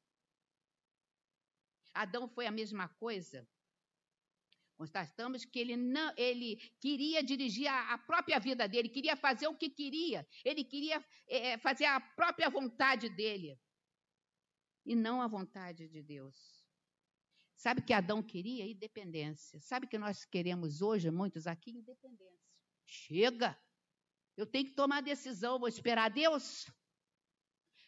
Adão 1.94 2.28
foi 2.28 2.46
a 2.46 2.50
mesma 2.50 2.88
coisa. 2.88 3.48
Constatamos 4.82 5.44
que 5.44 5.60
ele 5.60 5.76
não, 5.76 6.12
ele 6.16 6.56
queria 6.80 7.22
dirigir 7.22 7.68
a, 7.68 7.94
a, 7.94 7.98
própria 7.98 8.40
vida 8.40 8.66
dele, 8.66 8.88
queria 8.88 9.14
fazer 9.14 9.46
o 9.46 9.54
que 9.54 9.70
queria, 9.70 10.26
ele 10.44 10.64
queria 10.64 11.00
é, 11.28 11.56
fazer 11.58 11.84
a 11.84 12.00
própria 12.00 12.50
vontade 12.50 13.08
dele 13.08 13.56
e 14.84 14.96
não 14.96 15.22
a 15.22 15.28
vontade 15.28 15.86
de 15.86 16.02
Deus. 16.02 16.66
Sabe 17.54 17.80
que 17.80 17.92
Adão 17.92 18.20
queria? 18.24 18.66
Independência. 18.66 19.60
Sabe 19.60 19.86
que 19.86 19.96
nós 19.96 20.24
queremos 20.24 20.82
hoje, 20.82 21.12
muitos 21.12 21.46
aqui? 21.46 21.70
Independência. 21.70 22.50
Chega. 22.84 23.56
Eu 24.36 24.46
tenho 24.46 24.64
que 24.64 24.74
tomar 24.74 25.00
decisão. 25.00 25.60
Vou 25.60 25.68
esperar 25.68 26.10
Deus? 26.10 26.66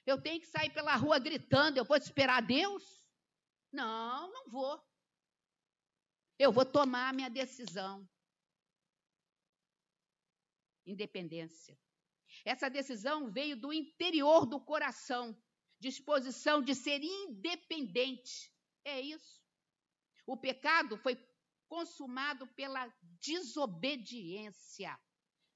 Eu 0.07 0.23
tenho 0.23 0.41
que 0.41 0.47
sair 0.47 0.71
pela 0.71 0.95
rua 0.95 1.19
gritando. 1.19 1.77
Eu 1.77 1.85
vou 1.85 1.97
esperar 1.97 2.41
Deus? 2.41 3.05
Não, 3.73 4.31
não 4.31 4.49
vou. 4.49 4.81
Eu 6.39 6.53
vou 6.53 6.65
tomar 6.65 7.09
a 7.09 7.13
minha 7.13 7.31
decisão. 7.31 8.09
Independência. 10.87 11.79
Essa 12.45 12.69
decisão 12.69 13.31
veio 13.31 13.57
do 13.57 13.73
interior 13.73 14.45
do 14.45 14.61
coração, 14.61 15.37
disposição 15.79 16.63
de 16.63 16.75
ser 16.75 17.03
independente. 17.03 18.53
É 18.85 19.01
isso. 19.01 19.43
O 20.27 20.37
pecado 20.37 20.97
foi 20.99 21.17
consumado 21.69 22.47
pela 22.49 22.93
desobediência, 23.21 24.99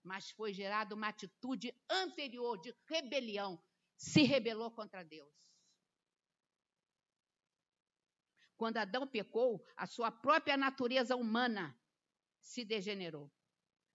mas 0.02 0.30
foi 0.30 0.52
gerada 0.52 0.94
uma 0.94 1.08
atitude 1.08 1.74
anterior 1.90 2.58
de 2.60 2.74
rebelião, 2.86 3.62
se 3.96 4.22
rebelou 4.22 4.70
contra 4.70 5.02
Deus. 5.02 5.32
Quando 8.58 8.76
Adão 8.76 9.06
pecou, 9.06 9.64
a 9.76 9.86
sua 9.86 10.10
própria 10.10 10.56
natureza 10.56 11.14
humana 11.14 11.78
se 12.40 12.64
degenerou. 12.64 13.32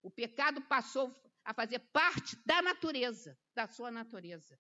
O 0.02 0.10
pecado 0.10 0.62
passou 0.62 1.13
a 1.43 1.54
fazer 1.54 1.80
parte 1.91 2.38
da 2.45 2.62
natureza, 2.62 3.38
da 3.54 3.67
sua 3.67 3.91
natureza. 3.91 4.58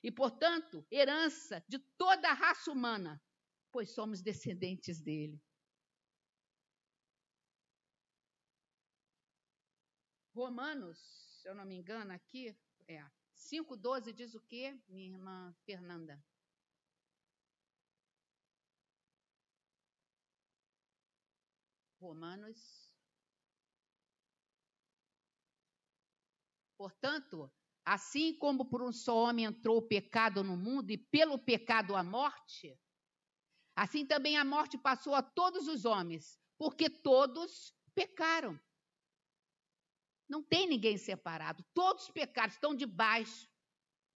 E, 0.00 0.12
portanto, 0.12 0.86
herança 0.90 1.62
de 1.68 1.80
toda 1.98 2.28
a 2.30 2.32
raça 2.32 2.70
humana, 2.70 3.20
pois 3.72 3.90
somos 3.90 4.22
descendentes 4.22 5.00
dele. 5.00 5.42
Romanos, 10.32 10.98
se 11.40 11.48
eu 11.48 11.54
não 11.54 11.64
me 11.64 11.74
engano, 11.74 12.12
aqui, 12.12 12.56
é 12.86 13.04
5,12 13.34 14.12
diz 14.12 14.34
o 14.36 14.40
quê, 14.40 14.80
minha 14.88 15.10
irmã 15.10 15.52
Fernanda? 15.64 16.22
Romanos. 22.02 22.92
Portanto, 26.76 27.48
assim 27.84 28.36
como 28.36 28.68
por 28.68 28.82
um 28.82 28.92
só 28.92 29.16
homem 29.16 29.44
entrou 29.44 29.78
o 29.78 29.86
pecado 29.86 30.42
no 30.42 30.56
mundo 30.56 30.90
e 30.90 30.98
pelo 30.98 31.38
pecado 31.38 31.94
a 31.94 32.02
morte, 32.02 32.76
assim 33.76 34.04
também 34.04 34.36
a 34.36 34.44
morte 34.44 34.76
passou 34.76 35.14
a 35.14 35.22
todos 35.22 35.68
os 35.68 35.84
homens, 35.84 36.36
porque 36.58 36.90
todos 36.90 37.72
pecaram. 37.94 38.58
Não 40.28 40.42
tem 40.42 40.66
ninguém 40.66 40.98
separado. 40.98 41.64
Todos 41.72 42.04
os 42.04 42.10
pecados 42.10 42.56
estão 42.56 42.74
debaixo 42.74 43.48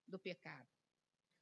do 0.09 0.18
pecado. 0.18 0.68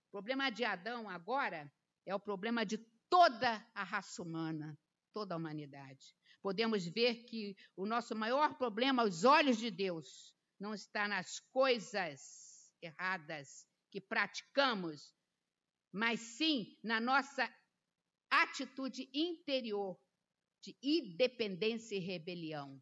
O 0.09 0.11
problema 0.11 0.51
de 0.51 0.63
Adão 0.65 1.09
agora 1.09 1.73
é 2.05 2.15
o 2.15 2.21
problema 2.21 2.67
de 2.67 2.77
toda 3.09 3.67
a 3.75 3.83
raça 3.83 4.23
humana, 4.23 4.79
toda 5.13 5.35
a 5.35 5.39
humanidade. 5.39 6.15
Podemos 6.45 6.85
ver 6.87 7.25
que 7.25 7.57
o 7.75 7.87
nosso 7.87 8.15
maior 8.15 8.59
problema 8.59 9.01
aos 9.01 9.25
olhos 9.25 9.57
de 9.57 9.71
Deus 9.71 10.37
não 10.61 10.75
está 10.75 11.09
nas 11.09 11.41
coisas 11.41 12.71
erradas 12.83 13.67
que 13.91 13.99
praticamos, 13.99 15.17
mas 15.91 16.21
sim 16.21 16.79
na 16.83 17.01
nossa 17.01 17.51
atitude 18.31 19.09
interior 19.15 19.99
de 20.61 20.77
independência 20.83 21.97
e 21.97 21.99
rebelião. 21.99 22.79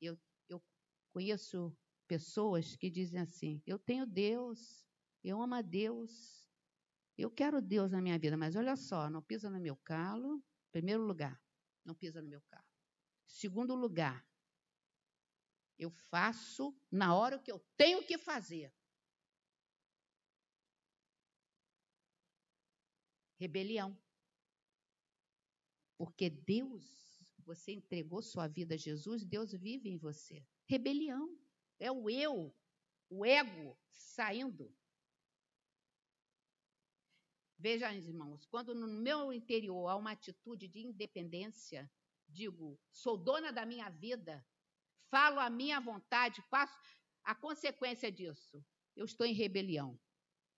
Eu, 0.00 0.18
eu 0.48 0.64
conheço 1.12 1.76
pessoas 2.08 2.74
que 2.74 2.88
dizem 2.88 3.20
assim: 3.20 3.62
eu 3.66 3.78
tenho 3.78 4.06
Deus, 4.06 4.82
eu 5.22 5.42
amo 5.42 5.56
a 5.56 5.60
Deus, 5.60 6.45
eu 7.16 7.30
quero 7.30 7.62
Deus 7.62 7.92
na 7.92 8.02
minha 8.02 8.18
vida, 8.18 8.36
mas 8.36 8.56
olha 8.56 8.76
só, 8.76 9.08
não 9.08 9.22
pisa 9.22 9.48
no 9.48 9.58
meu 9.58 9.76
calo, 9.76 10.42
primeiro 10.70 11.02
lugar, 11.02 11.42
não 11.84 11.94
pisa 11.94 12.20
no 12.20 12.28
meu 12.28 12.42
carro. 12.42 12.66
Segundo 13.26 13.74
lugar, 13.74 14.26
eu 15.78 15.90
faço 15.90 16.74
na 16.90 17.14
hora 17.14 17.38
que 17.38 17.50
eu 17.50 17.58
tenho 17.76 18.04
que 18.04 18.18
fazer. 18.18 18.72
Rebelião. 23.38 23.96
Porque 25.96 26.28
Deus, 26.28 27.22
você 27.38 27.72
entregou 27.72 28.22
sua 28.22 28.46
vida 28.46 28.74
a 28.74 28.78
Jesus, 28.78 29.24
Deus 29.24 29.52
vive 29.52 29.88
em 29.88 29.96
você. 29.96 30.44
Rebelião. 30.66 31.38
É 31.78 31.90
o 31.90 32.08
eu, 32.08 32.54
o 33.08 33.24
ego 33.24 33.78
saindo. 33.90 34.74
Veja, 37.58 37.92
irmãos, 37.92 38.46
quando 38.46 38.74
no 38.74 38.86
meu 38.86 39.32
interior 39.32 39.88
há 39.88 39.96
uma 39.96 40.12
atitude 40.12 40.68
de 40.68 40.80
independência, 40.80 41.90
digo, 42.28 42.78
sou 42.92 43.16
dona 43.16 43.50
da 43.50 43.64
minha 43.64 43.88
vida, 43.88 44.44
falo 45.10 45.40
a 45.40 45.48
minha 45.48 45.80
vontade, 45.80 46.42
faço 46.50 46.78
a 47.24 47.34
consequência 47.34 48.12
disso. 48.12 48.64
Eu 48.94 49.06
estou 49.06 49.26
em 49.26 49.32
rebelião. 49.32 49.98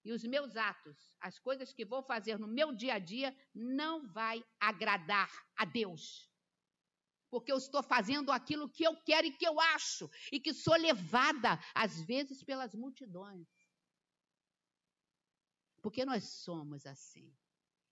E 0.04 0.12
os 0.12 0.24
meus 0.24 0.56
atos, 0.56 1.14
as 1.20 1.38
coisas 1.38 1.72
que 1.72 1.84
vou 1.84 2.02
fazer 2.02 2.38
no 2.38 2.48
meu 2.48 2.74
dia 2.74 2.94
a 2.94 2.98
dia, 2.98 3.36
não 3.54 4.06
vai 4.06 4.44
agradar 4.58 5.30
a 5.56 5.64
Deus. 5.64 6.30
Porque 7.30 7.52
eu 7.52 7.58
estou 7.58 7.82
fazendo 7.82 8.32
aquilo 8.32 8.70
que 8.70 8.84
eu 8.84 8.96
quero 9.02 9.26
e 9.26 9.36
que 9.36 9.46
eu 9.46 9.60
acho, 9.60 10.08
e 10.32 10.40
que 10.40 10.54
sou 10.54 10.74
levada, 10.76 11.58
às 11.74 12.00
vezes, 12.00 12.42
pelas 12.42 12.74
multidões. 12.74 13.46
Porque 15.80 16.04
nós 16.04 16.24
somos 16.24 16.86
assim, 16.86 17.32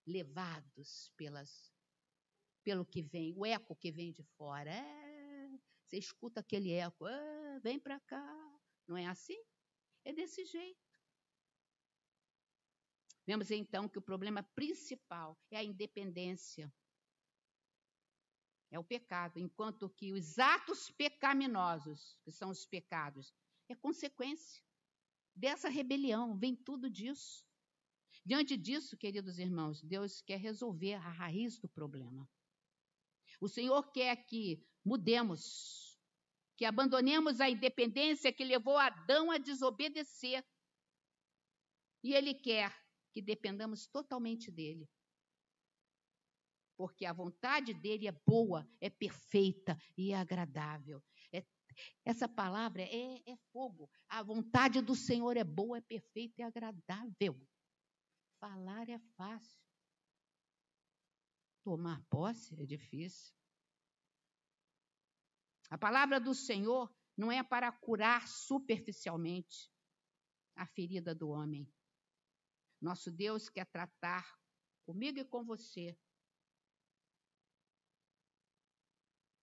levados 0.07 1.13
pelas, 1.17 1.73
pelo 2.63 2.85
que 2.85 3.03
vem, 3.03 3.35
o 3.37 3.47
eco 3.47 3.77
que 3.77 3.91
vem 3.91 4.13
de 4.13 4.23
fora. 4.37 4.71
É, 4.71 5.49
você 5.85 5.99
escuta 5.99 6.41
aquele 6.41 6.73
eco, 6.73 7.07
é, 7.07 7.61
vem 7.61 7.79
para 7.79 8.01
cá. 8.01 8.61
Não 8.87 8.97
é 8.97 9.07
assim? 9.07 9.41
É 10.05 10.13
desse 10.13 10.45
jeito. 10.45 10.87
Vemos 13.27 13.51
então 13.51 13.89
que 13.89 13.99
o 13.99 14.03
problema 14.03 14.43
principal 14.43 15.37
é 15.51 15.57
a 15.57 15.65
independência. 15.65 16.73
É 18.71 18.79
o 18.79 18.85
pecado, 18.85 19.39
enquanto 19.39 19.89
que 19.89 20.13
os 20.13 20.39
atos 20.39 20.91
pecaminosos, 20.91 22.19
que 22.23 22.33
são 22.33 22.51
os 22.51 22.67
pecados, 22.67 23.33
é 23.69 23.75
consequência 23.75 24.63
dessa 25.35 25.69
rebelião, 25.69 26.37
vem 26.37 26.55
tudo 26.55 26.91
disso. 26.91 27.46
Diante 28.27 28.57
disso, 28.57 28.97
queridos 28.97 29.39
irmãos, 29.39 29.81
Deus 29.81 30.21
quer 30.21 30.41
resolver 30.41 30.95
a 30.95 31.09
raiz 31.09 31.61
do 31.61 31.69
problema. 31.69 32.29
O 33.41 33.47
Senhor 33.47 33.93
quer 33.93 34.17
que 34.27 34.67
mudemos, 34.85 35.97
que 36.57 36.65
abandonemos 36.65 37.41
a 37.41 37.49
independência 37.49 38.33
que 38.33 38.43
levou 38.43 38.79
Adão 38.79 39.31
a 39.31 39.39
desobedecer. 39.39 40.45
E 42.03 42.15
Ele 42.15 42.35
quer 42.35 42.77
que 43.13 43.23
dependamos 43.23 43.87
totalmente 43.87 44.51
dele. 44.51 44.91
Porque 46.77 47.07
a 47.07 47.13
vontade 47.13 47.73
dele 47.75 48.09
é 48.09 48.13
boa, 48.27 48.69
é 48.81 48.91
perfeita 48.91 49.79
e 49.97 50.11
é 50.11 50.17
agradável. 50.17 51.01
É, 51.33 51.47
essa 52.05 52.29
palavra 52.29 52.83
é, 52.83 53.23
é 53.25 53.37
fogo. 53.53 53.89
A 54.09 54.21
vontade 54.21 54.81
do 54.81 54.97
Senhor 54.97 55.37
é 55.37 55.45
boa, 55.45 55.79
é 55.79 55.81
perfeita 55.81 56.41
e 56.41 56.43
agradável. 56.43 57.41
Falar 58.47 58.89
é 58.89 58.99
fácil. 59.17 59.59
Tomar 61.65 62.01
posse 62.09 62.55
é 62.63 62.65
difícil. 62.65 63.35
A 65.69 65.77
palavra 65.77 66.21
do 66.21 66.33
Senhor 66.33 66.95
não 67.17 67.33
é 67.33 67.43
para 67.43 67.73
curar 67.73 68.29
superficialmente 68.29 69.69
a 70.55 70.65
ferida 70.65 71.13
do 71.13 71.31
homem. 71.31 71.69
Nosso 72.81 73.11
Deus 73.11 73.49
quer 73.49 73.67
tratar 73.67 74.39
comigo 74.85 75.19
e 75.19 75.25
com 75.25 75.45
você. 75.45 75.99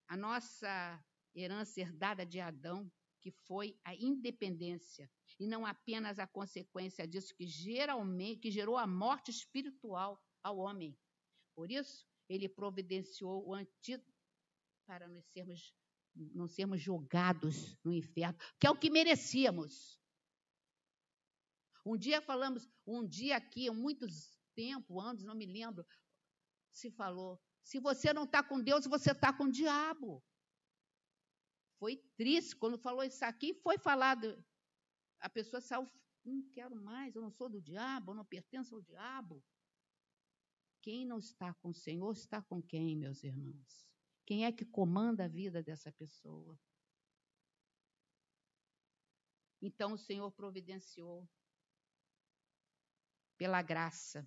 A 0.08 0.16
nossa 0.16 1.04
herança 1.36 1.82
herdada 1.82 2.26
de 2.26 2.40
Adão 2.40 2.90
que 3.24 3.32
foi 3.32 3.80
a 3.86 3.96
independência 3.96 5.10
e 5.40 5.48
não 5.48 5.66
apenas 5.66 6.20
a 6.20 6.28
consequência 6.28 7.08
disso 7.08 7.34
que 7.34 7.48
geralmente 7.48 8.42
que 8.42 8.52
gerou 8.52 8.78
a 8.78 8.86
morte 8.86 9.32
espiritual 9.32 10.22
ao 10.44 10.58
homem. 10.58 10.94
Por 11.56 11.72
isso, 11.72 12.06
ele 12.28 12.50
providenciou 12.50 13.48
o 13.48 13.54
antídoto 13.54 14.14
para 14.86 15.08
não 15.08 15.22
sermos 15.22 15.74
não 16.16 16.48
sermos 16.48 16.80
julgados 16.80 17.76
no 17.84 17.92
inferno, 17.92 18.38
que 18.60 18.68
é 18.68 18.70
o 18.70 18.78
que 18.78 18.92
merecíamos. 18.92 20.00
Um 21.84 21.98
dia 21.98 22.22
falamos, 22.22 22.70
um 22.86 23.04
dia 23.04 23.36
aqui, 23.36 23.68
muitos 23.72 24.38
tempo, 24.54 25.00
anos, 25.00 25.24
não 25.24 25.34
me 25.34 25.48
lembro, 25.48 25.84
se 26.72 26.92
falou: 26.92 27.42
se 27.64 27.80
você 27.80 28.14
não 28.14 28.26
está 28.26 28.44
com 28.44 28.62
Deus, 28.62 28.86
você 28.86 29.10
está 29.10 29.34
com 29.34 29.46
o 29.46 29.52
diabo 29.52 30.24
foi 31.84 31.98
triste 32.16 32.56
quando 32.56 32.78
falou 32.78 33.04
isso 33.04 33.26
aqui, 33.26 33.54
foi 33.56 33.78
falado. 33.78 34.42
A 35.20 35.28
pessoa 35.30 35.60
saiu, 35.60 35.86
não 36.24 36.42
quero 36.54 36.78
mais, 36.78 37.14
eu 37.14 37.22
não 37.22 37.30
sou 37.30 37.50
do 37.50 37.62
diabo, 37.62 38.12
eu 38.12 38.16
não 38.16 38.24
pertenço 38.24 38.74
ao 38.74 38.82
diabo. 38.82 39.44
Quem 40.82 41.06
não 41.06 41.20
está 41.20 41.54
com 41.56 41.72
o 41.72 41.74
Senhor 41.74 42.14
está 42.14 42.42
com 42.42 42.62
quem, 42.64 42.96
meus 42.96 43.22
irmãos? 43.22 43.86
Quem 44.26 44.46
é 44.46 44.52
que 44.54 44.64
comanda 44.64 45.26
a 45.26 45.28
vida 45.28 45.62
dessa 45.62 45.92
pessoa? 45.92 46.58
Então 49.62 49.92
o 49.92 49.98
Senhor 49.98 50.32
providenciou 50.32 51.30
pela 53.36 53.62
graça. 53.62 54.26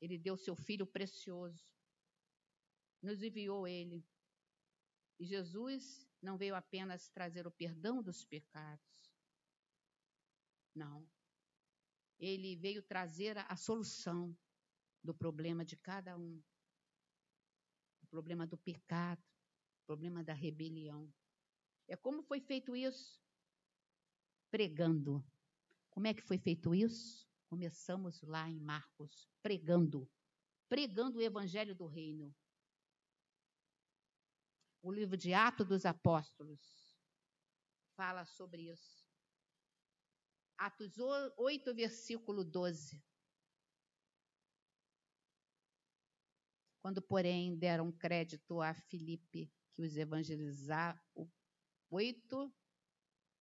Ele 0.00 0.16
deu 0.16 0.34
seu 0.38 0.56
filho 0.56 0.86
precioso. 0.86 1.62
Nos 3.02 3.22
enviou 3.22 3.68
ele. 3.68 4.02
E 5.18 5.26
Jesus 5.26 6.05
não 6.26 6.36
veio 6.36 6.56
apenas 6.56 7.08
trazer 7.10 7.46
o 7.46 7.52
perdão 7.52 8.02
dos 8.02 8.24
pecados. 8.24 9.14
Não. 10.74 11.08
Ele 12.18 12.56
veio 12.56 12.82
trazer 12.82 13.38
a, 13.38 13.56
solução 13.56 14.36
do 15.04 15.14
problema 15.14 15.64
de 15.64 15.76
cada 15.76 16.16
um. 16.18 16.42
O 18.02 18.06
problema 18.08 18.44
do 18.44 18.58
pecado, 18.58 19.22
o 19.82 19.86
problema 19.86 20.24
da 20.24 20.32
rebelião. 20.32 21.08
É 21.86 21.94
como 21.94 22.24
foi 22.24 22.40
feito 22.40 22.74
isso? 22.74 23.22
Pregando. 24.50 25.24
Como 25.90 26.08
é 26.08 26.14
que 26.14 26.22
foi 26.22 26.38
feito 26.38 26.74
isso? 26.74 27.24
Começamos 27.48 28.20
lá 28.22 28.50
em 28.50 28.58
Marcos, 28.58 29.30
pregando. 29.40 30.10
Pregando 30.68 31.18
o 31.18 31.22
evangelho 31.22 31.74
do 31.74 31.86
reino 31.86 32.34
o 34.86 34.92
livro 34.92 35.16
de 35.16 35.34
Atos 35.34 35.66
dos 35.66 35.84
Apóstolos 35.84 36.96
fala 37.96 38.24
sobre 38.24 38.70
isso. 38.70 39.04
Atos 40.56 40.96
8, 41.36 41.74
versículo 41.74 42.44
12. 42.44 43.04
Quando, 46.80 47.02
porém, 47.02 47.58
deram 47.58 47.90
crédito 47.90 48.60
a 48.60 48.74
Filipe, 48.74 49.52
que 49.74 49.82
os 49.82 49.96
evangelizava. 49.96 51.02
8, 51.90 52.54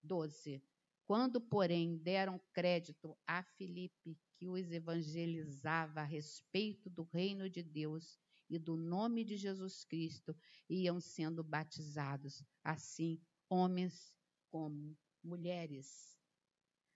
12. 0.01 0.67
Quando, 1.05 1.39
porém, 1.39 1.95
deram 1.95 2.39
crédito 2.53 3.15
a 3.27 3.43
Filipe, 3.43 4.19
que 4.35 4.47
os 4.47 4.71
evangelizava 4.71 6.01
a 6.01 6.05
respeito 6.05 6.89
do 6.89 7.03
reino 7.03 7.47
de 7.47 7.61
Deus 7.61 8.19
e 8.49 8.59
do 8.59 8.75
nome 8.75 9.23
de 9.23 9.37
Jesus 9.37 9.83
Cristo 9.83 10.35
iam 10.69 10.99
sendo 10.99 11.43
batizados, 11.43 12.43
assim 12.63 13.19
homens 13.49 14.13
como 14.49 14.97
mulheres. 15.23 16.17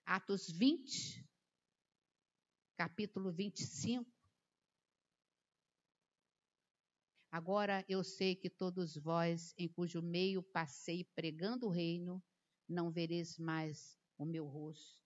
Atos 0.06 0.50
20, 0.50 1.26
capítulo 2.76 3.32
25. 3.32 4.10
Agora 7.32 7.86
eu 7.88 8.04
sei 8.04 8.36
que 8.36 8.50
todos 8.50 8.96
vós, 8.96 9.54
em 9.58 9.68
cujo 9.68 10.02
meio 10.02 10.42
passei 10.42 11.04
pregando 11.16 11.68
o 11.68 11.72
reino, 11.72 12.24
não 12.68 12.92
vereis 12.92 13.38
mais 13.38 14.00
o 14.18 14.26
meu 14.26 14.48
rosto. 14.48 15.00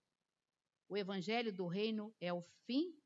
O 0.87 0.95
evangelho 0.95 1.53
do 1.53 1.67
reino 1.67 2.15
é 2.19 2.31
o 2.31 2.41
fim 2.65 2.97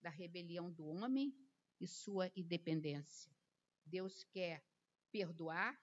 da 0.00 0.10
rebelião 0.10 0.72
do 0.72 0.86
homem 0.86 1.32
e 1.80 1.86
sua 1.86 2.30
independência. 2.34 3.30
Deus 3.84 4.24
quer 4.24 4.64
perdoar, 5.10 5.80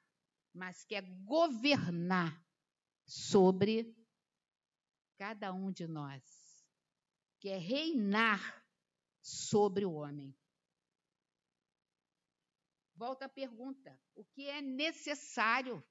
mas 0.54 0.84
quer 0.84 1.02
governar 1.24 2.46
sobre 3.06 3.96
cada 5.18 5.54
um 5.54 5.72
de 5.72 5.88
nós. 5.88 6.68
Quer 7.40 7.60
reinar 7.60 8.64
sobre 9.22 9.86
o 9.86 9.94
homem. 9.94 10.36
Volta 12.96 13.26
a 13.26 13.30
pergunta: 13.30 14.00
o 14.16 14.24
que 14.24 14.48
é 14.48 14.62
necessário 14.62 15.84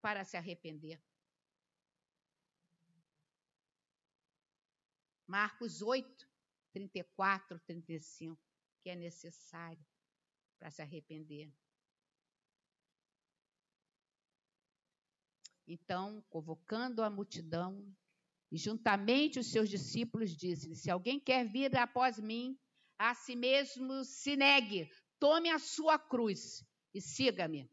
para 0.00 0.24
se 0.24 0.36
arrepender? 0.36 1.02
Marcos 5.26 5.80
8, 5.80 6.28
34, 6.72 7.60
35, 7.60 8.49
que 8.82 8.90
é 8.90 8.96
necessário 8.96 9.84
para 10.58 10.70
se 10.70 10.82
arrepender. 10.82 11.52
Então, 15.66 16.22
convocando 16.28 17.02
a 17.02 17.08
multidão, 17.08 17.96
e 18.50 18.58
juntamente 18.58 19.38
os 19.38 19.50
seus 19.50 19.68
discípulos, 19.68 20.36
disse: 20.36 20.74
Se 20.74 20.90
alguém 20.90 21.20
quer 21.20 21.48
vir 21.48 21.76
após 21.76 22.18
mim, 22.18 22.58
a 22.98 23.14
si 23.14 23.36
mesmo 23.36 24.04
se 24.04 24.36
negue, 24.36 24.90
tome 25.18 25.48
a 25.48 25.58
sua 25.58 25.98
cruz 25.98 26.64
e 26.92 27.00
siga-me. 27.00 27.70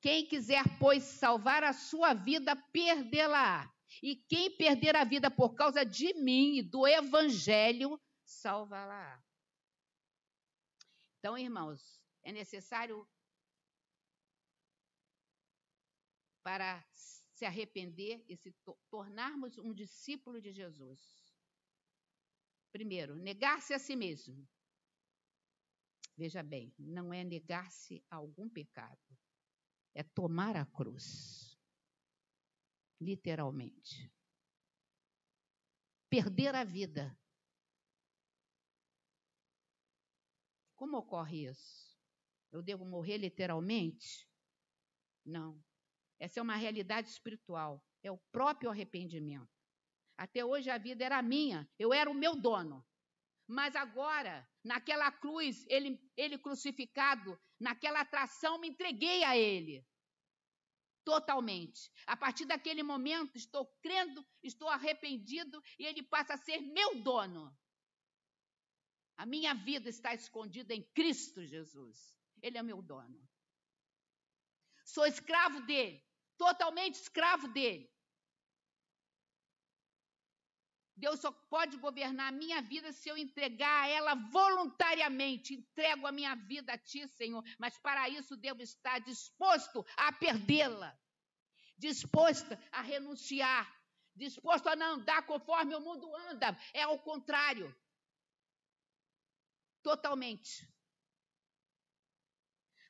Quem 0.00 0.26
quiser, 0.26 0.64
pois, 0.78 1.04
salvar 1.04 1.62
a 1.62 1.72
sua 1.72 2.12
vida, 2.12 2.56
perdê-la. 2.72 3.72
E 4.02 4.16
quem 4.16 4.54
perder 4.56 4.96
a 4.96 5.04
vida 5.04 5.30
por 5.30 5.54
causa 5.54 5.84
de 5.84 6.12
mim 6.14 6.58
e 6.58 6.62
do 6.62 6.86
evangelho, 6.86 7.98
salva-la. 8.24 9.25
Então, 11.26 11.36
irmãos, 11.36 12.00
é 12.22 12.30
necessário 12.30 13.04
para 16.40 16.86
se 17.34 17.44
arrepender 17.44 18.24
e 18.28 18.36
se 18.36 18.54
tornarmos 18.88 19.58
um 19.58 19.74
discípulo 19.74 20.40
de 20.40 20.52
Jesus. 20.52 21.36
Primeiro, 22.70 23.16
negar-se 23.16 23.74
a 23.74 23.78
si 23.80 23.96
mesmo. 23.96 24.48
Veja 26.16 26.44
bem, 26.44 26.72
não 26.78 27.12
é 27.12 27.24
negar-se 27.24 28.04
a 28.08 28.14
algum 28.14 28.48
pecado, 28.48 29.18
é 29.96 30.04
tomar 30.04 30.54
a 30.54 30.64
cruz 30.64 31.58
literalmente. 33.00 34.08
Perder 36.08 36.54
a 36.54 36.62
vida. 36.62 37.18
Como 40.86 40.98
ocorre 40.98 41.48
isso? 41.48 41.98
Eu 42.52 42.62
devo 42.62 42.84
morrer 42.84 43.16
literalmente? 43.16 44.30
Não. 45.24 45.60
Essa 46.16 46.38
é 46.38 46.42
uma 46.44 46.54
realidade 46.54 47.08
espiritual. 47.08 47.84
É 48.04 48.12
o 48.12 48.18
próprio 48.30 48.70
arrependimento. 48.70 49.50
Até 50.16 50.44
hoje 50.44 50.70
a 50.70 50.78
vida 50.78 51.04
era 51.04 51.20
minha, 51.20 51.68
eu 51.76 51.92
era 51.92 52.08
o 52.08 52.14
meu 52.14 52.36
dono. 52.36 52.86
Mas 53.48 53.74
agora, 53.74 54.48
naquela 54.62 55.10
cruz, 55.10 55.66
ele, 55.68 56.00
ele 56.16 56.38
crucificado, 56.38 57.36
naquela 57.58 58.02
atração, 58.02 58.56
me 58.60 58.68
entreguei 58.68 59.24
a 59.24 59.36
ele 59.36 59.84
totalmente. 61.04 61.90
A 62.06 62.16
partir 62.16 62.44
daquele 62.44 62.84
momento, 62.84 63.36
estou 63.36 63.66
crendo, 63.82 64.24
estou 64.40 64.68
arrependido 64.68 65.60
e 65.80 65.84
ele 65.84 66.04
passa 66.04 66.34
a 66.34 66.38
ser 66.38 66.60
meu 66.60 67.02
dono. 67.02 67.52
A 69.16 69.24
minha 69.24 69.54
vida 69.54 69.88
está 69.88 70.14
escondida 70.14 70.74
em 70.74 70.82
Cristo 70.94 71.44
Jesus. 71.44 72.16
Ele 72.42 72.58
é 72.58 72.62
meu 72.62 72.82
dono. 72.82 73.26
Sou 74.84 75.06
escravo 75.06 75.60
dele, 75.62 76.04
totalmente 76.36 76.94
escravo 76.94 77.48
dele. 77.48 77.90
Deus 80.96 81.20
só 81.20 81.30
pode 81.30 81.76
governar 81.76 82.28
a 82.28 82.36
minha 82.36 82.62
vida 82.62 82.90
se 82.90 83.08
eu 83.08 83.18
entregar 83.18 83.84
a 83.84 83.88
ela 83.88 84.14
voluntariamente. 84.14 85.54
Entrego 85.54 86.06
a 86.06 86.12
minha 86.12 86.34
vida 86.34 86.72
a 86.72 86.78
ti, 86.78 87.06
Senhor, 87.08 87.44
mas 87.58 87.76
para 87.78 88.08
isso 88.08 88.34
devo 88.36 88.62
estar 88.62 88.98
disposto 89.00 89.84
a 89.96 90.10
perdê-la, 90.12 90.98
disposto 91.76 92.56
a 92.72 92.80
renunciar, 92.80 93.70
disposto 94.14 94.68
a 94.68 94.76
não 94.76 94.94
andar 94.94 95.26
conforme 95.26 95.74
o 95.74 95.80
mundo 95.80 96.14
anda. 96.30 96.56
É 96.72 96.82
ao 96.82 96.98
contrário. 96.98 97.74
Totalmente. 99.86 100.68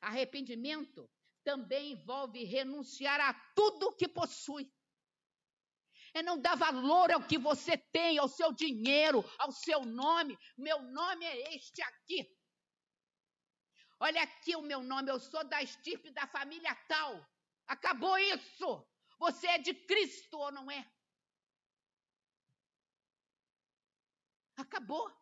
Arrependimento 0.01 1.07
também 1.43 1.91
envolve 1.91 2.43
renunciar 2.43 3.21
a 3.21 3.35
tudo 3.55 3.95
que 3.95 4.07
possui 4.07 4.67
é 6.15 6.23
não 6.23 6.41
dar 6.41 6.55
valor 6.55 7.11
ao 7.11 7.27
que 7.27 7.37
você 7.37 7.77
tem, 7.77 8.17
ao 8.17 8.27
seu 8.27 8.51
dinheiro, 8.51 9.23
ao 9.37 9.51
seu 9.51 9.85
nome. 9.85 10.35
Meu 10.57 10.81
nome 10.81 11.23
é 11.23 11.55
este 11.55 11.83
aqui. 11.83 12.35
Olha 13.99 14.23
aqui 14.23 14.55
o 14.55 14.63
meu 14.63 14.81
nome, 14.81 15.11
eu 15.11 15.19
sou 15.19 15.47
da 15.47 15.61
estirpe 15.61 16.09
da 16.09 16.25
família 16.25 16.73
tal. 16.87 17.23
Acabou 17.67 18.17
isso. 18.17 18.87
Você 19.19 19.45
é 19.45 19.59
de 19.59 19.75
Cristo 19.85 20.35
ou 20.39 20.51
não 20.51 20.71
é? 20.71 20.91
Acabou. 24.55 25.16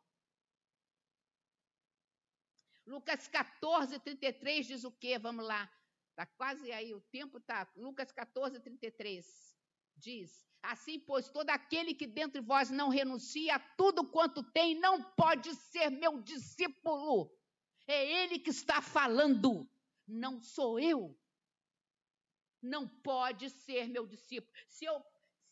Lucas 2.85 3.27
14, 3.27 3.99
33 3.99 4.67
diz 4.67 4.83
o 4.83 4.91
quê? 4.91 5.17
Vamos 5.17 5.45
lá. 5.45 5.69
Está 6.11 6.25
quase 6.25 6.71
aí, 6.71 6.93
o 6.93 7.01
tempo 7.01 7.39
está. 7.39 7.69
Lucas 7.75 8.11
14, 8.11 8.59
33 8.59 9.25
diz: 9.97 10.45
Assim, 10.61 10.99
pois, 10.99 11.29
todo 11.29 11.49
aquele 11.49 11.93
que 11.93 12.07
dentre 12.07 12.41
vós 12.41 12.69
não 12.69 12.89
renuncia 12.89 13.55
a 13.55 13.59
tudo 13.59 14.09
quanto 14.09 14.43
tem, 14.43 14.79
não 14.79 15.01
pode 15.01 15.53
ser 15.55 15.89
meu 15.89 16.21
discípulo. 16.21 17.31
É 17.87 18.23
ele 18.23 18.39
que 18.39 18.49
está 18.49 18.81
falando, 18.81 19.69
não 20.07 20.39
sou 20.41 20.79
eu. 20.79 21.19
Não 22.61 22.87
pode 22.87 23.49
ser 23.49 23.87
meu 23.87 24.07
discípulo. 24.07 24.51
Se 24.67 24.85
eu, 24.85 25.03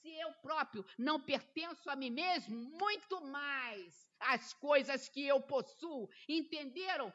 se 0.04 0.14
eu 0.20 0.34
próprio 0.34 0.86
não 0.98 1.18
pertenço 1.20 1.90
a 1.90 1.96
mim 1.96 2.10
mesmo, 2.10 2.56
muito 2.78 3.22
mais 3.22 4.12
as 4.20 4.54
coisas 4.54 5.08
que 5.08 5.26
eu 5.26 5.42
possuo. 5.42 6.10
Entenderam? 6.28 7.12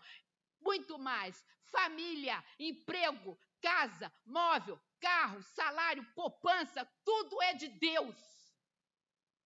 Muito 0.59 0.99
mais. 0.99 1.45
Família, 1.71 2.43
emprego, 2.59 3.39
casa, 3.61 4.11
móvel, 4.25 4.81
carro, 4.99 5.43
salário, 5.43 6.03
poupança, 6.15 6.91
tudo 7.05 7.43
é 7.43 7.53
de 7.53 7.69
Deus. 7.69 8.17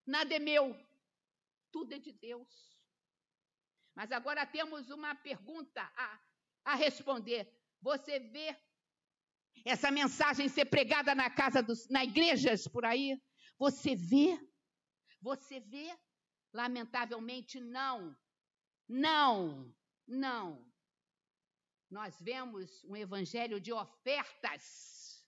Nada 0.07 0.32
é 0.34 0.38
meu, 0.38 0.76
tudo 1.72 1.95
é 1.95 1.99
de 1.99 2.12
Deus. 2.12 2.49
Mas 3.93 4.12
agora 4.12 4.47
temos 4.47 4.88
uma 4.88 5.16
pergunta 5.16 5.82
a, 5.97 6.20
a 6.64 6.74
responder. 6.76 7.53
Você 7.80 8.20
vê 8.20 8.57
essa 9.64 9.90
mensagem 9.90 10.49
ser 10.49 10.66
pregada 10.66 11.12
na 11.12 11.28
casa 11.28 11.61
dos, 11.61 11.88
na 11.88 12.05
igrejas 12.05 12.68
por 12.68 12.84
aí? 12.84 13.20
Você 13.62 13.94
vê? 13.94 14.36
Você 15.20 15.60
vê? 15.60 15.96
Lamentavelmente 16.52 17.60
não. 17.60 18.12
Não. 18.88 19.72
Não. 20.04 20.68
Nós 21.88 22.20
vemos 22.20 22.82
um 22.82 22.96
evangelho 22.96 23.60
de 23.60 23.72
ofertas 23.72 25.24